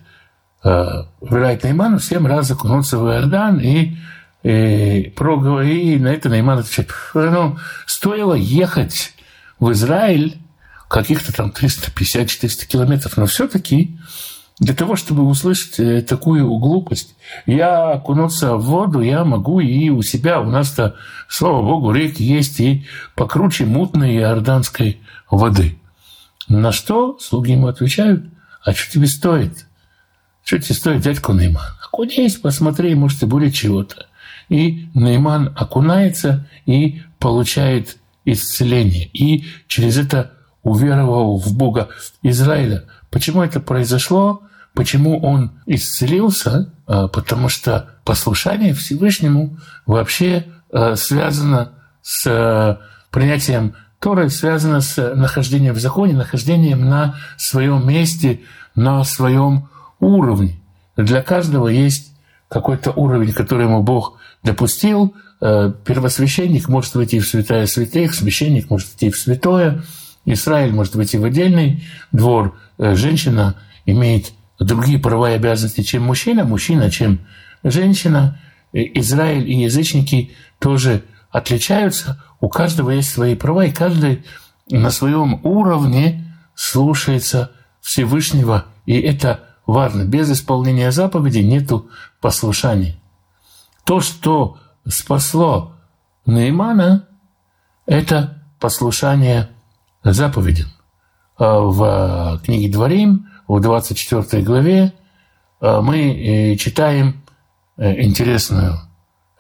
повелевает 0.63 1.63
Найману 1.63 1.99
семь 1.99 2.27
раз 2.27 2.51
окунуться 2.51 2.99
в 2.99 3.07
Иордан 3.09 3.59
и 3.59 3.97
и, 4.43 5.13
и 5.13 5.99
на 5.99 6.09
это 6.09 6.31
Найман 6.31 6.61
отвечает, 6.61 6.91
ну, 7.13 7.59
стоило 7.85 8.33
ехать 8.33 9.13
в 9.59 9.71
Израиль 9.73 10.39
каких-то 10.89 11.33
там 11.33 11.51
350-400 11.51 12.67
километров, 12.67 13.17
но 13.17 13.27
все-таки 13.27 13.99
для 14.59 14.75
того, 14.75 14.95
чтобы 14.95 15.25
услышать 15.25 15.81
э, 15.81 16.03
такую 16.03 16.47
глупость, 16.59 17.15
я 17.47 17.93
окунуться 17.93 18.57
в 18.57 18.65
воду 18.65 19.01
я 19.01 19.25
могу 19.25 19.61
и 19.61 19.89
у 19.89 20.03
себя. 20.03 20.41
У 20.41 20.51
нас-то, 20.51 20.97
слава 21.29 21.63
богу, 21.63 21.93
реки 21.93 22.23
есть 22.23 22.61
и 22.61 22.87
покруче 23.15 23.65
мутной 23.65 24.17
иорданской 24.17 25.01
воды. 25.31 25.79
На 26.51 26.71
что 26.71 27.19
слуги 27.19 27.53
ему 27.53 27.69
отвечают, 27.69 28.27
а 28.63 28.73
что 28.73 28.93
тебе 28.93 29.07
стоит? 29.07 29.67
Что 30.45 30.59
тебе 30.59 30.75
стоит, 30.75 31.01
дядька 31.01 31.33
Нейман? 31.33 31.65
Окунись, 31.83 32.37
посмотри, 32.37 32.95
может, 32.95 33.23
и 33.23 33.27
будет 33.27 33.55
чего-то 33.55 34.07
и 34.51 34.89
Нейман 34.95 35.55
окунается 35.57 36.47
и 36.67 37.03
получает 37.19 37.97
исцеление. 38.27 39.07
И 39.15 39.47
через 39.67 39.97
это 39.97 40.33
уверовал 40.63 41.39
в 41.39 41.57
Бога 41.57 41.89
Израиля. 42.23 42.85
Почему 43.11 43.43
это 43.43 43.61
произошло? 43.61 44.43
Почему 44.75 45.21
он 45.21 45.53
исцелился? 45.67 46.73
А, 46.87 47.09
потому 47.09 47.49
что 47.49 47.95
послушание 48.05 48.75
Всевышнему 48.75 49.57
вообще 49.87 50.47
а, 50.71 50.97
связано 50.97 51.73
с 52.03 52.27
а, 52.27 52.81
принятием 53.11 53.75
Торы, 54.01 54.31
связано 54.31 54.81
с 54.81 55.15
нахождением 55.15 55.75
в 55.75 55.79
законе, 55.79 56.15
нахождением 56.15 56.89
на 56.89 57.17
своем 57.37 57.87
месте, 57.87 58.41
на 58.75 59.05
своем 59.05 59.69
уровне. 60.01 60.57
Для 60.97 61.23
каждого 61.23 61.69
есть 61.69 62.13
какой-то 62.49 62.93
уровень, 62.93 63.33
который 63.33 63.67
ему 63.67 63.83
Бог 63.83 64.17
допустил, 64.43 65.15
э, 65.43 65.73
первосвященник 65.85 66.69
может 66.69 66.95
войти 66.95 67.21
в 67.21 67.29
святая 67.29 67.67
святых, 67.67 68.15
священник 68.15 68.71
может 68.71 68.89
войти 68.89 69.11
в 69.11 69.19
святое, 69.19 69.83
Израиль 70.25 70.73
может 70.73 70.95
войти 70.95 71.19
в 71.19 71.25
отдельный 71.25 71.85
двор, 72.11 72.59
э, 72.79 72.95
женщина 72.95 73.57
имеет 73.85 74.33
другие 74.59 74.99
права 74.99 75.31
и 75.33 75.35
обязанности, 75.35 75.83
чем 75.83 76.05
мужчина, 76.05 76.45
мужчина, 76.45 76.91
чем 76.91 77.21
женщина. 77.63 78.41
Э, 78.73 78.79
Израиль 78.95 79.47
и 79.47 79.63
язычники 79.63 80.33
тоже 80.59 81.03
отличаются, 81.31 82.23
у 82.41 82.49
каждого 82.49 82.91
есть 82.91 83.11
свои 83.11 83.35
права, 83.35 83.67
и 83.67 83.73
каждый 83.73 84.25
на 84.69 84.91
своем 84.91 85.41
уровне 85.45 86.35
слушается 86.55 87.53
Всевышнего, 87.81 88.67
и 88.87 88.99
это 89.01 89.41
важно. 89.67 90.05
Без 90.05 90.31
исполнения 90.31 90.91
заповедей 90.91 91.45
нету 91.45 91.89
послушания. 92.21 92.97
То, 93.85 94.01
что 94.01 94.59
спасло 94.87 95.73
Неймана, 96.27 97.09
это 97.87 98.43
послушание 98.59 99.49
заповедям. 100.05 100.69
А 101.39 101.61
в 101.61 102.41
книге 102.45 102.71
Дворим, 102.71 103.29
в 103.49 103.61
24 103.61 104.43
главе, 104.43 104.93
а, 105.61 105.81
мы 105.81 106.53
э, 106.53 106.57
читаем 106.57 107.23
э, 107.77 108.03
интересную 108.03 108.79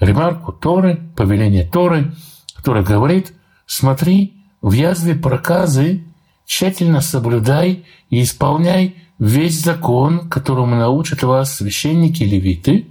ремарку 0.01 0.53
Торы, 0.53 1.01
повеление 1.17 1.65
Торы, 1.65 2.13
которое 2.57 2.85
говорит, 2.85 3.33
смотри, 3.67 4.43
в 4.61 4.73
язве 4.73 5.15
проказы 5.15 6.05
тщательно 6.47 7.01
соблюдай 7.01 7.85
и 8.09 8.23
исполняй 8.23 8.97
весь 9.19 9.63
закон, 9.63 10.29
которому 10.29 10.75
научат 10.75 11.23
вас 11.23 11.57
священники 11.57 12.23
левиты, 12.23 12.89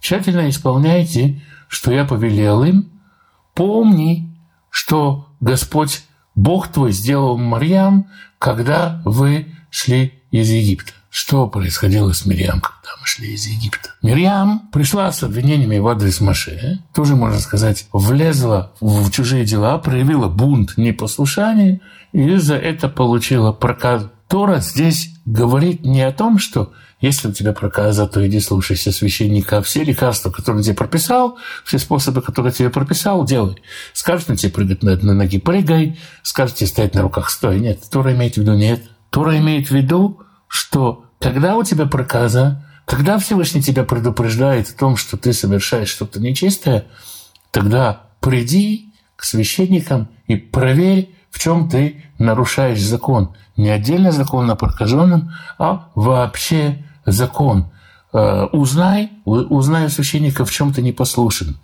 тщательно 0.00 0.48
исполняйте, 0.48 1.42
что 1.68 1.92
я 1.92 2.04
повелел 2.04 2.64
им, 2.64 2.88
помни, 3.54 4.32
что 4.70 5.28
Господь 5.40 6.04
Бог 6.34 6.68
твой 6.68 6.92
сделал 6.92 7.36
Марьям, 7.36 8.06
когда 8.38 9.02
вы 9.04 9.46
шли 9.70 10.14
из 10.30 10.50
Египта. 10.50 10.92
Что 11.18 11.46
происходило 11.46 12.12
с 12.12 12.26
Мирьям, 12.26 12.60
когда 12.60 12.90
мы 13.00 13.06
шли 13.06 13.32
из 13.32 13.46
Египта? 13.46 13.88
Мирьям 14.02 14.68
пришла 14.70 15.10
с 15.10 15.22
обвинениями 15.22 15.78
в 15.78 15.88
адрес 15.88 16.20
Маше, 16.20 16.80
тоже, 16.94 17.16
можно 17.16 17.40
сказать, 17.40 17.86
влезла 17.90 18.74
в 18.82 19.10
чужие 19.10 19.46
дела, 19.46 19.78
проявила 19.78 20.28
бунт 20.28 20.76
непослушания, 20.76 21.80
и 22.12 22.36
за 22.36 22.56
это 22.56 22.90
получила 22.90 23.52
проказ. 23.52 24.10
Тора 24.28 24.60
здесь 24.60 25.14
говорит 25.24 25.86
не 25.86 26.02
о 26.02 26.12
том, 26.12 26.38
что 26.38 26.74
если 27.00 27.28
у 27.28 27.32
тебя 27.32 27.54
проказа, 27.54 28.06
то 28.06 28.24
иди 28.28 28.38
слушайся 28.38 28.92
священника. 28.92 29.62
Все 29.62 29.84
лекарства, 29.84 30.30
которые 30.30 30.58
он 30.58 30.64
тебе 30.64 30.74
прописал, 30.74 31.38
все 31.64 31.78
способы, 31.78 32.20
которые 32.20 32.52
тебе 32.52 32.68
прописал, 32.68 33.24
делай. 33.24 33.56
Скажет 33.94 34.28
на 34.28 34.36
тебе 34.36 34.52
прыгать 34.52 34.82
на 34.82 34.92
одной 34.92 35.14
ноге, 35.14 35.40
прыгай. 35.40 35.98
Скажет 36.22 36.56
тебе 36.56 36.66
стоять 36.66 36.94
на 36.94 37.00
руках, 37.00 37.30
стой. 37.30 37.58
Нет, 37.58 37.80
Тора 37.90 38.12
имеет 38.12 38.34
в 38.34 38.36
виду 38.36 38.52
нет. 38.52 38.82
Тора 39.08 39.38
имеет 39.38 39.68
в 39.68 39.74
виду, 39.74 40.20
что 40.48 41.05
когда 41.18 41.56
у 41.56 41.62
тебя 41.62 41.86
проказа, 41.86 42.64
когда 42.84 43.18
Всевышний 43.18 43.62
тебя 43.62 43.84
предупреждает 43.84 44.70
о 44.70 44.78
том, 44.78 44.96
что 44.96 45.16
ты 45.16 45.32
совершаешь 45.32 45.88
что-то 45.88 46.20
нечистое, 46.20 46.86
тогда 47.50 48.02
приди 48.20 48.92
к 49.16 49.24
священникам 49.24 50.08
и 50.26 50.36
проверь, 50.36 51.14
в 51.30 51.38
чем 51.38 51.68
ты 51.68 52.04
нарушаешь 52.18 52.80
закон. 52.80 53.34
Не 53.56 53.70
отдельно 53.70 54.12
закон 54.12 54.50
о 54.50 54.56
прокаженном, 54.56 55.32
а 55.58 55.90
вообще 55.94 56.84
закон. 57.04 57.70
Э, 58.12 58.44
узнай, 58.52 59.10
узнай 59.24 59.86
у 59.86 59.90
священника, 59.90 60.44
в 60.44 60.50
чем 60.50 60.72
ты 60.72 60.82
не 60.82 60.92
послушен. 60.92 61.58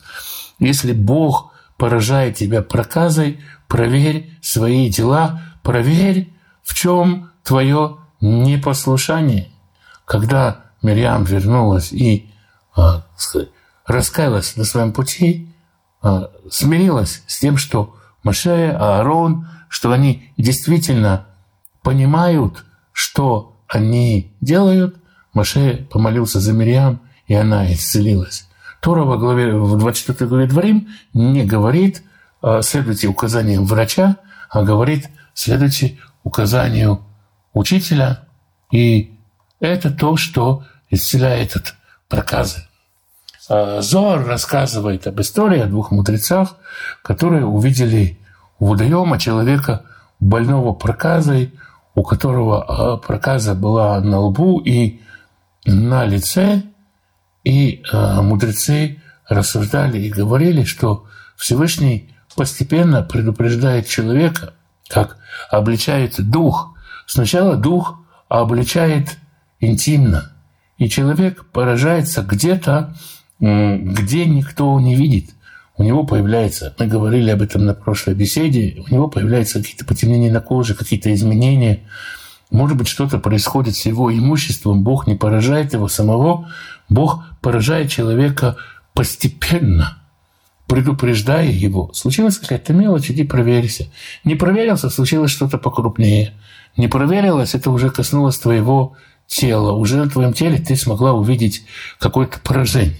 Если 0.58 0.92
Бог 0.92 1.52
поражает 1.76 2.36
тебя 2.36 2.62
проказой, 2.62 3.40
проверь 3.68 4.30
свои 4.42 4.90
дела, 4.90 5.40
проверь, 5.62 6.32
в 6.62 6.74
чем 6.74 7.30
твое 7.42 7.98
непослушание. 8.22 9.48
Когда 10.06 10.62
Мирьям 10.80 11.24
вернулась 11.24 11.92
и 11.92 12.30
э, 12.76 12.80
раскаялась 13.86 14.56
на 14.56 14.64
своем 14.64 14.92
пути, 14.92 15.52
э, 16.02 16.28
смирилась 16.50 17.22
с 17.26 17.40
тем, 17.40 17.58
что 17.58 17.96
Маше, 18.22 18.70
Аарон, 18.78 19.48
что 19.68 19.92
они 19.92 20.30
действительно 20.38 21.26
понимают, 21.82 22.64
что 22.92 23.56
они 23.68 24.32
делают, 24.40 24.96
Маше 25.34 25.86
помолился 25.90 26.40
за 26.40 26.52
Мириам, 26.52 27.00
и 27.26 27.34
она 27.34 27.72
исцелилась. 27.72 28.46
Тора 28.80 29.04
во 29.04 29.16
главе, 29.16 29.56
в 29.56 29.78
24 29.78 30.28
главе 30.28 30.46
Дворим 30.46 30.88
не 31.14 31.44
говорит 31.44 32.02
а, 32.42 32.62
«следуйте 32.62 33.08
указаниям 33.08 33.64
врача», 33.64 34.16
а 34.50 34.62
говорит 34.62 35.08
«следуйте 35.32 35.98
указанию 36.24 37.00
учителя». 37.52 38.24
И 38.70 39.14
это 39.60 39.90
то, 39.90 40.16
что 40.16 40.64
исцеляет 40.90 41.56
от 41.56 41.74
проказы. 42.08 42.64
А, 43.48 43.80
Зор 43.80 44.24
рассказывает 44.24 45.06
об 45.06 45.20
истории 45.20 45.60
о 45.60 45.66
двух 45.66 45.90
мудрецах, 45.90 46.56
которые 47.02 47.44
увидели 47.44 48.18
у 48.58 48.66
водоема 48.66 49.18
человека 49.18 49.82
больного 50.20 50.72
проказой, 50.72 51.52
у 51.94 52.02
которого 52.02 52.64
а, 52.64 52.96
проказа 52.96 53.54
была 53.54 54.00
на 54.00 54.20
лбу 54.20 54.60
и 54.60 55.00
на 55.64 56.04
лице, 56.04 56.62
и 57.44 57.82
э, 57.92 58.20
мудрецы 58.22 59.02
рассуждали 59.28 59.98
и 59.98 60.10
говорили, 60.10 60.64
что 60.64 61.06
Всевышний 61.36 62.14
постепенно 62.36 63.02
предупреждает 63.02 63.88
человека, 63.88 64.54
как 64.88 65.18
обличает 65.50 66.20
дух. 66.30 66.71
Сначала 67.06 67.56
дух 67.56 67.98
обличает 68.28 69.18
интимно, 69.60 70.32
и 70.78 70.88
человек 70.88 71.46
поражается 71.52 72.22
где-то, 72.22 72.94
где 73.38 74.26
никто 74.26 74.78
не 74.80 74.94
видит. 74.94 75.30
У 75.76 75.82
него 75.82 76.04
появляется, 76.04 76.74
мы 76.78 76.86
говорили 76.86 77.30
об 77.30 77.42
этом 77.42 77.64
на 77.64 77.74
прошлой 77.74 78.14
беседе, 78.14 78.82
у 78.88 78.92
него 78.92 79.08
появляются 79.08 79.60
какие-то 79.60 79.84
потемнения 79.84 80.30
на 80.30 80.40
коже, 80.40 80.74
какие-то 80.74 81.12
изменения– 81.12 81.80
может 82.52 82.76
быть, 82.76 82.86
что-то 82.86 83.18
происходит 83.18 83.76
с 83.76 83.86
его 83.86 84.12
имуществом, 84.12 84.84
Бог 84.84 85.06
не 85.06 85.14
поражает 85.14 85.72
его 85.72 85.88
самого, 85.88 86.52
Бог 86.90 87.24
поражает 87.40 87.90
человека 87.90 88.56
постепенно, 88.92 89.96
предупреждая 90.66 91.50
его. 91.50 91.90
Случилась 91.94 92.36
какая-то 92.36 92.74
мелочь, 92.74 93.10
иди 93.10 93.24
проверься. 93.24 93.90
Не 94.22 94.34
проверился, 94.34 94.90
случилось 94.90 95.30
что-то 95.30 95.56
покрупнее. 95.56 96.34
Не 96.76 96.88
проверилось, 96.88 97.54
это 97.54 97.70
уже 97.70 97.90
коснулось 97.90 98.38
твоего 98.38 98.96
тела, 99.26 99.72
уже 99.72 99.96
на 99.96 100.08
твоем 100.08 100.32
теле 100.32 100.58
ты 100.58 100.76
смогла 100.76 101.12
увидеть 101.12 101.64
какое-то 101.98 102.38
поражение. 102.40 102.96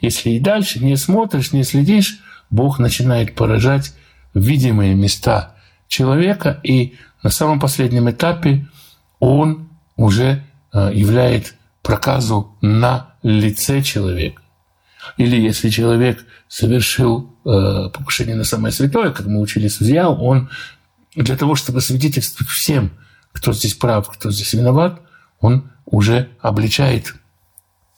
Если 0.00 0.30
и 0.30 0.40
дальше 0.40 0.80
не 0.80 0.96
смотришь, 0.96 1.52
не 1.52 1.64
следишь, 1.64 2.20
Бог 2.50 2.78
начинает 2.78 3.34
поражать 3.34 3.94
видимые 4.34 4.94
места 4.94 5.54
человека, 5.88 6.60
и 6.62 6.96
на 7.22 7.30
самом 7.30 7.60
последнем 7.60 8.10
этапе 8.10 8.66
он 9.20 9.68
уже 9.96 10.42
э, 10.72 10.90
являет 10.92 11.54
проказу 11.82 12.56
на 12.60 13.14
лице 13.22 13.82
человека. 13.82 14.42
Или 15.16 15.40
если 15.40 15.70
человек 15.70 16.24
совершил 16.48 17.34
э, 17.44 17.88
покушение 17.92 18.36
на 18.36 18.44
самое 18.44 18.72
святое, 18.72 19.10
как 19.10 19.26
мы 19.26 19.40
учили 19.40 19.68
судья, 19.68 20.08
он 20.08 20.50
для 21.14 21.36
того, 21.36 21.54
чтобы 21.54 21.80
свидетельствовать 21.80 22.50
всем, 22.50 22.90
кто 23.32 23.52
здесь 23.52 23.74
прав, 23.74 24.08
кто 24.08 24.30
здесь 24.30 24.52
виноват, 24.52 25.00
он 25.40 25.70
уже 25.84 26.30
обличает 26.40 27.14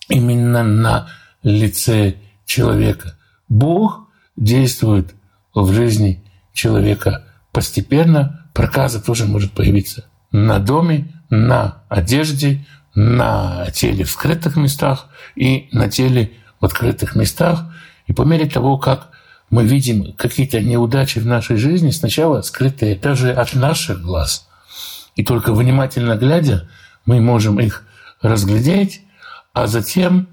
именно 0.09 0.63
на 0.63 1.09
лице 1.43 2.17
человека. 2.47 3.17
Бог 3.49 4.09
действует 4.37 5.15
в 5.55 5.73
жизни 5.73 6.25
человека 6.53 7.25
постепенно, 7.53 8.47
проказа 8.53 9.01
тоже 9.01 9.27
может 9.27 9.53
появиться 9.53 10.07
на 10.33 10.59
доме, 10.59 11.13
на 11.31 11.83
одежде, 11.89 12.67
на 12.95 13.71
теле 13.71 14.05
в 14.05 14.11
скрытых 14.11 14.57
местах 14.57 15.09
и 15.37 15.69
на 15.73 15.89
теле 15.89 16.33
в 16.61 16.65
открытых 16.65 17.15
местах. 17.17 17.65
И 18.07 18.13
по 18.13 18.23
мере 18.23 18.47
того, 18.47 18.79
как 18.79 19.11
мы 19.55 19.63
видим 19.63 20.15
какие-то 20.15 20.61
неудачи 20.61 21.21
в 21.21 21.27
нашей 21.27 21.59
жизни, 21.59 21.91
сначала 21.91 22.43
скрытые 22.43 22.97
даже 22.97 23.33
от 23.33 23.55
наших 23.55 24.03
глаз. 24.03 24.49
И 25.15 25.23
только 25.23 25.55
внимательно 25.55 26.17
глядя, 26.17 26.69
мы 27.07 27.21
можем 27.21 27.61
их 27.61 27.87
разглядеть, 28.21 29.03
а 29.53 29.69
затем, 29.69 30.27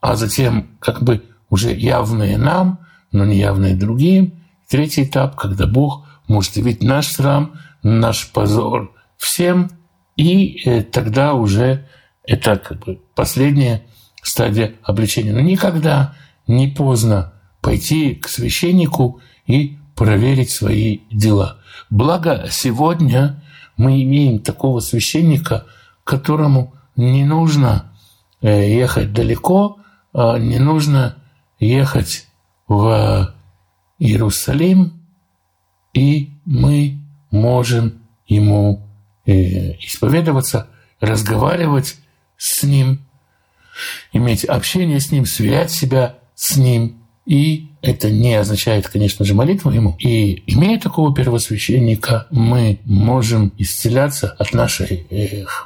а 0.00 0.14
затем 0.14 0.78
как 0.78 1.02
бы 1.02 1.24
уже 1.50 1.74
явные 1.74 2.38
нам, 2.38 2.78
но 3.10 3.24
не 3.24 3.38
явные 3.38 3.74
другим. 3.74 4.44
Третий 4.68 5.02
этап, 5.02 5.34
когда 5.34 5.66
Бог 5.66 6.06
может 6.28 6.56
явить 6.56 6.80
наш 6.80 7.08
срам, 7.08 7.54
наш 7.82 8.30
позор 8.30 8.94
всем, 9.16 9.68
и 10.14 10.60
э, 10.64 10.84
тогда 10.84 11.34
уже 11.34 11.88
это 12.22 12.56
как 12.56 12.84
бы 12.84 13.00
последняя 13.16 13.82
стадия 14.22 14.74
обличения. 14.84 15.32
Но 15.32 15.40
никогда 15.40 16.14
не 16.46 16.68
поздно 16.68 17.32
пойти 17.60 18.14
к 18.14 18.28
священнику 18.28 19.20
и 19.46 19.78
проверить 19.94 20.50
свои 20.50 21.00
дела. 21.10 21.58
Благо 21.90 22.48
сегодня 22.50 23.42
мы 23.76 24.02
имеем 24.02 24.40
такого 24.40 24.80
священника, 24.80 25.66
которому 26.04 26.74
не 26.96 27.24
нужно 27.24 27.92
э, 28.40 28.70
ехать 28.74 29.12
далеко, 29.12 29.78
а 30.12 30.38
не 30.38 30.58
нужно 30.58 31.16
ехать 31.58 32.26
в 32.66 33.34
Иерусалим, 33.98 35.00
и 35.92 36.30
мы 36.44 36.98
можем 37.30 38.02
ему 38.26 38.86
э, 39.26 39.76
исповедоваться, 39.78 40.68
разговаривать 41.00 41.96
с 42.36 42.62
ним, 42.62 43.06
иметь 44.12 44.44
общение 44.44 45.00
с 45.00 45.10
ним, 45.10 45.26
сверять 45.26 45.70
себя 45.70 46.18
с 46.34 46.56
ним. 46.56 46.97
И 47.28 47.68
это 47.82 48.10
не 48.10 48.34
означает, 48.36 48.88
конечно 48.88 49.22
же, 49.22 49.34
молитву 49.34 49.70
ему. 49.70 49.94
И 49.98 50.42
имея 50.46 50.80
такого 50.80 51.14
первосвященника, 51.14 52.26
мы 52.30 52.80
можем 52.86 53.52
исцеляться 53.58 54.28
от 54.38 54.54
наших 54.54 54.88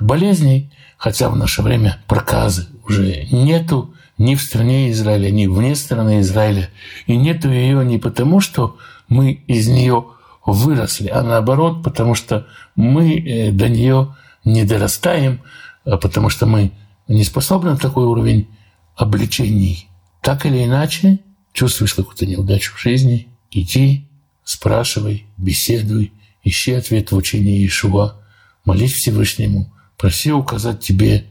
болезней, 0.01 0.73
хотя 0.97 1.31
в 1.31 1.37
наше 1.37 1.63
время 1.63 2.03
проказы 2.09 2.67
уже 2.89 3.29
нету 3.31 3.95
ни 4.19 4.35
в 4.35 4.43
стране 4.43 4.91
Израиля, 4.91 5.31
ни 5.31 5.47
вне 5.47 5.77
страны 5.77 6.19
Израиля. 6.23 6.69
И 7.07 7.17
нету 7.17 7.49
ее 7.49 7.85
не 7.85 7.99
потому, 7.99 8.41
что 8.41 8.77
мы 9.09 9.31
из 9.47 9.69
нее 9.69 10.07
выросли, 10.45 11.07
а 11.11 11.23
наоборот, 11.23 11.85
потому 11.85 12.17
что 12.17 12.49
мы 12.75 13.21
э, 13.21 13.53
до 13.53 13.69
нее 13.69 14.17
не 14.45 14.65
дорастаем, 14.65 15.41
а 15.85 15.97
потому 15.97 16.29
что 16.29 16.47
мы 16.47 16.73
не 17.07 17.23
способны 17.23 17.71
на 17.71 17.77
такой 17.77 18.05
уровень 18.05 18.49
обличений. 18.97 19.89
Так 20.21 20.45
или 20.45 20.65
иначе, 20.65 21.21
чувствуешь 21.53 21.95
какую-то 21.95 22.27
неудачу 22.27 22.75
в 22.75 22.81
жизни, 22.81 23.29
иди, 23.51 24.07
спрашивай, 24.45 25.27
беседуй, 25.37 26.13
ищи 26.43 26.73
ответ 26.73 27.13
в 27.13 27.17
учении 27.17 27.59
Иешуа, 27.59 28.17
молись 28.65 28.95
Всевышнему, 28.95 29.73
проси 29.97 30.33
указать 30.33 30.81
тебе, 30.81 31.27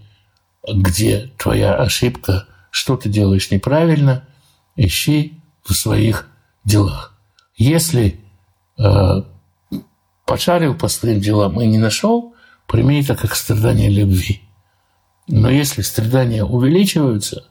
где 0.68 1.32
твоя 1.38 1.76
ошибка, 1.76 2.48
что 2.70 2.96
ты 2.98 3.10
делаешь 3.10 3.52
неправильно, 3.52 4.28
ищи 4.76 5.42
в 5.64 5.74
своих 5.74 6.28
делах. 6.64 7.18
Если 7.56 8.20
э, 8.78 9.24
пошарил 10.26 10.76
по 10.76 10.88
своим 10.88 11.20
делам 11.20 11.60
и 11.60 11.68
не 11.68 11.78
нашел, 11.78 12.36
прими 12.68 13.02
это 13.02 13.16
как 13.16 13.36
страдание 13.36 13.90
любви. 13.90 14.42
Но 15.28 15.50
если 15.50 15.82
страдания 15.82 16.44
увеличиваются 16.44 17.46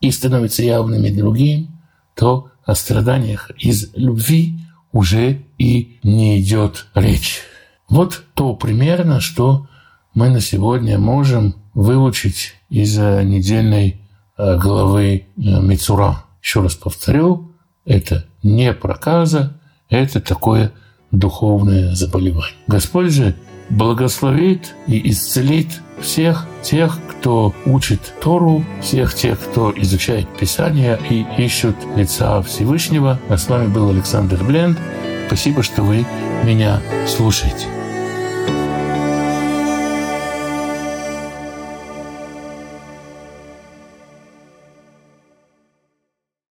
и 0.00 0.10
становятся 0.10 0.62
явными 0.62 1.10
другим, 1.10 1.73
то 2.14 2.50
о 2.64 2.74
страданиях 2.74 3.50
из 3.58 3.92
любви 3.94 4.60
уже 4.92 5.42
и 5.58 5.98
не 6.02 6.40
идет 6.40 6.86
речь. 6.94 7.42
Вот 7.88 8.24
то 8.34 8.54
примерно, 8.54 9.20
что 9.20 9.66
мы 10.14 10.30
на 10.30 10.40
сегодня 10.40 10.98
можем 10.98 11.56
выучить 11.74 12.54
из 12.70 12.96
недельной 12.96 14.00
э, 14.38 14.56
главы 14.58 15.06
э, 15.16 15.22
Мицура. 15.36 16.24
Еще 16.40 16.60
раз 16.60 16.76
повторю, 16.76 17.52
это 17.84 18.26
не 18.42 18.72
проказа, 18.72 19.60
это 19.88 20.20
такое 20.20 20.72
духовное 21.10 21.94
заболевание. 21.94 22.54
Господь 22.66 23.10
же 23.10 23.34
благословит 23.70 24.74
и 24.86 25.10
исцелит 25.10 25.68
всех 26.00 26.46
тех, 26.62 26.98
кто 27.10 27.54
учит 27.66 28.00
Тору, 28.20 28.64
всех 28.80 29.14
тех, 29.14 29.38
кто 29.38 29.72
изучает 29.76 30.28
Писание 30.36 30.98
и 31.08 31.26
ищут 31.38 31.76
лица 31.96 32.42
Всевышнего. 32.42 33.18
А 33.28 33.36
с 33.36 33.48
вами 33.48 33.68
был 33.68 33.90
Александр 33.90 34.42
Бленд. 34.42 34.78
Спасибо, 35.26 35.62
что 35.62 35.82
вы 35.82 36.04
меня 36.44 36.80
слушаете. 37.06 37.73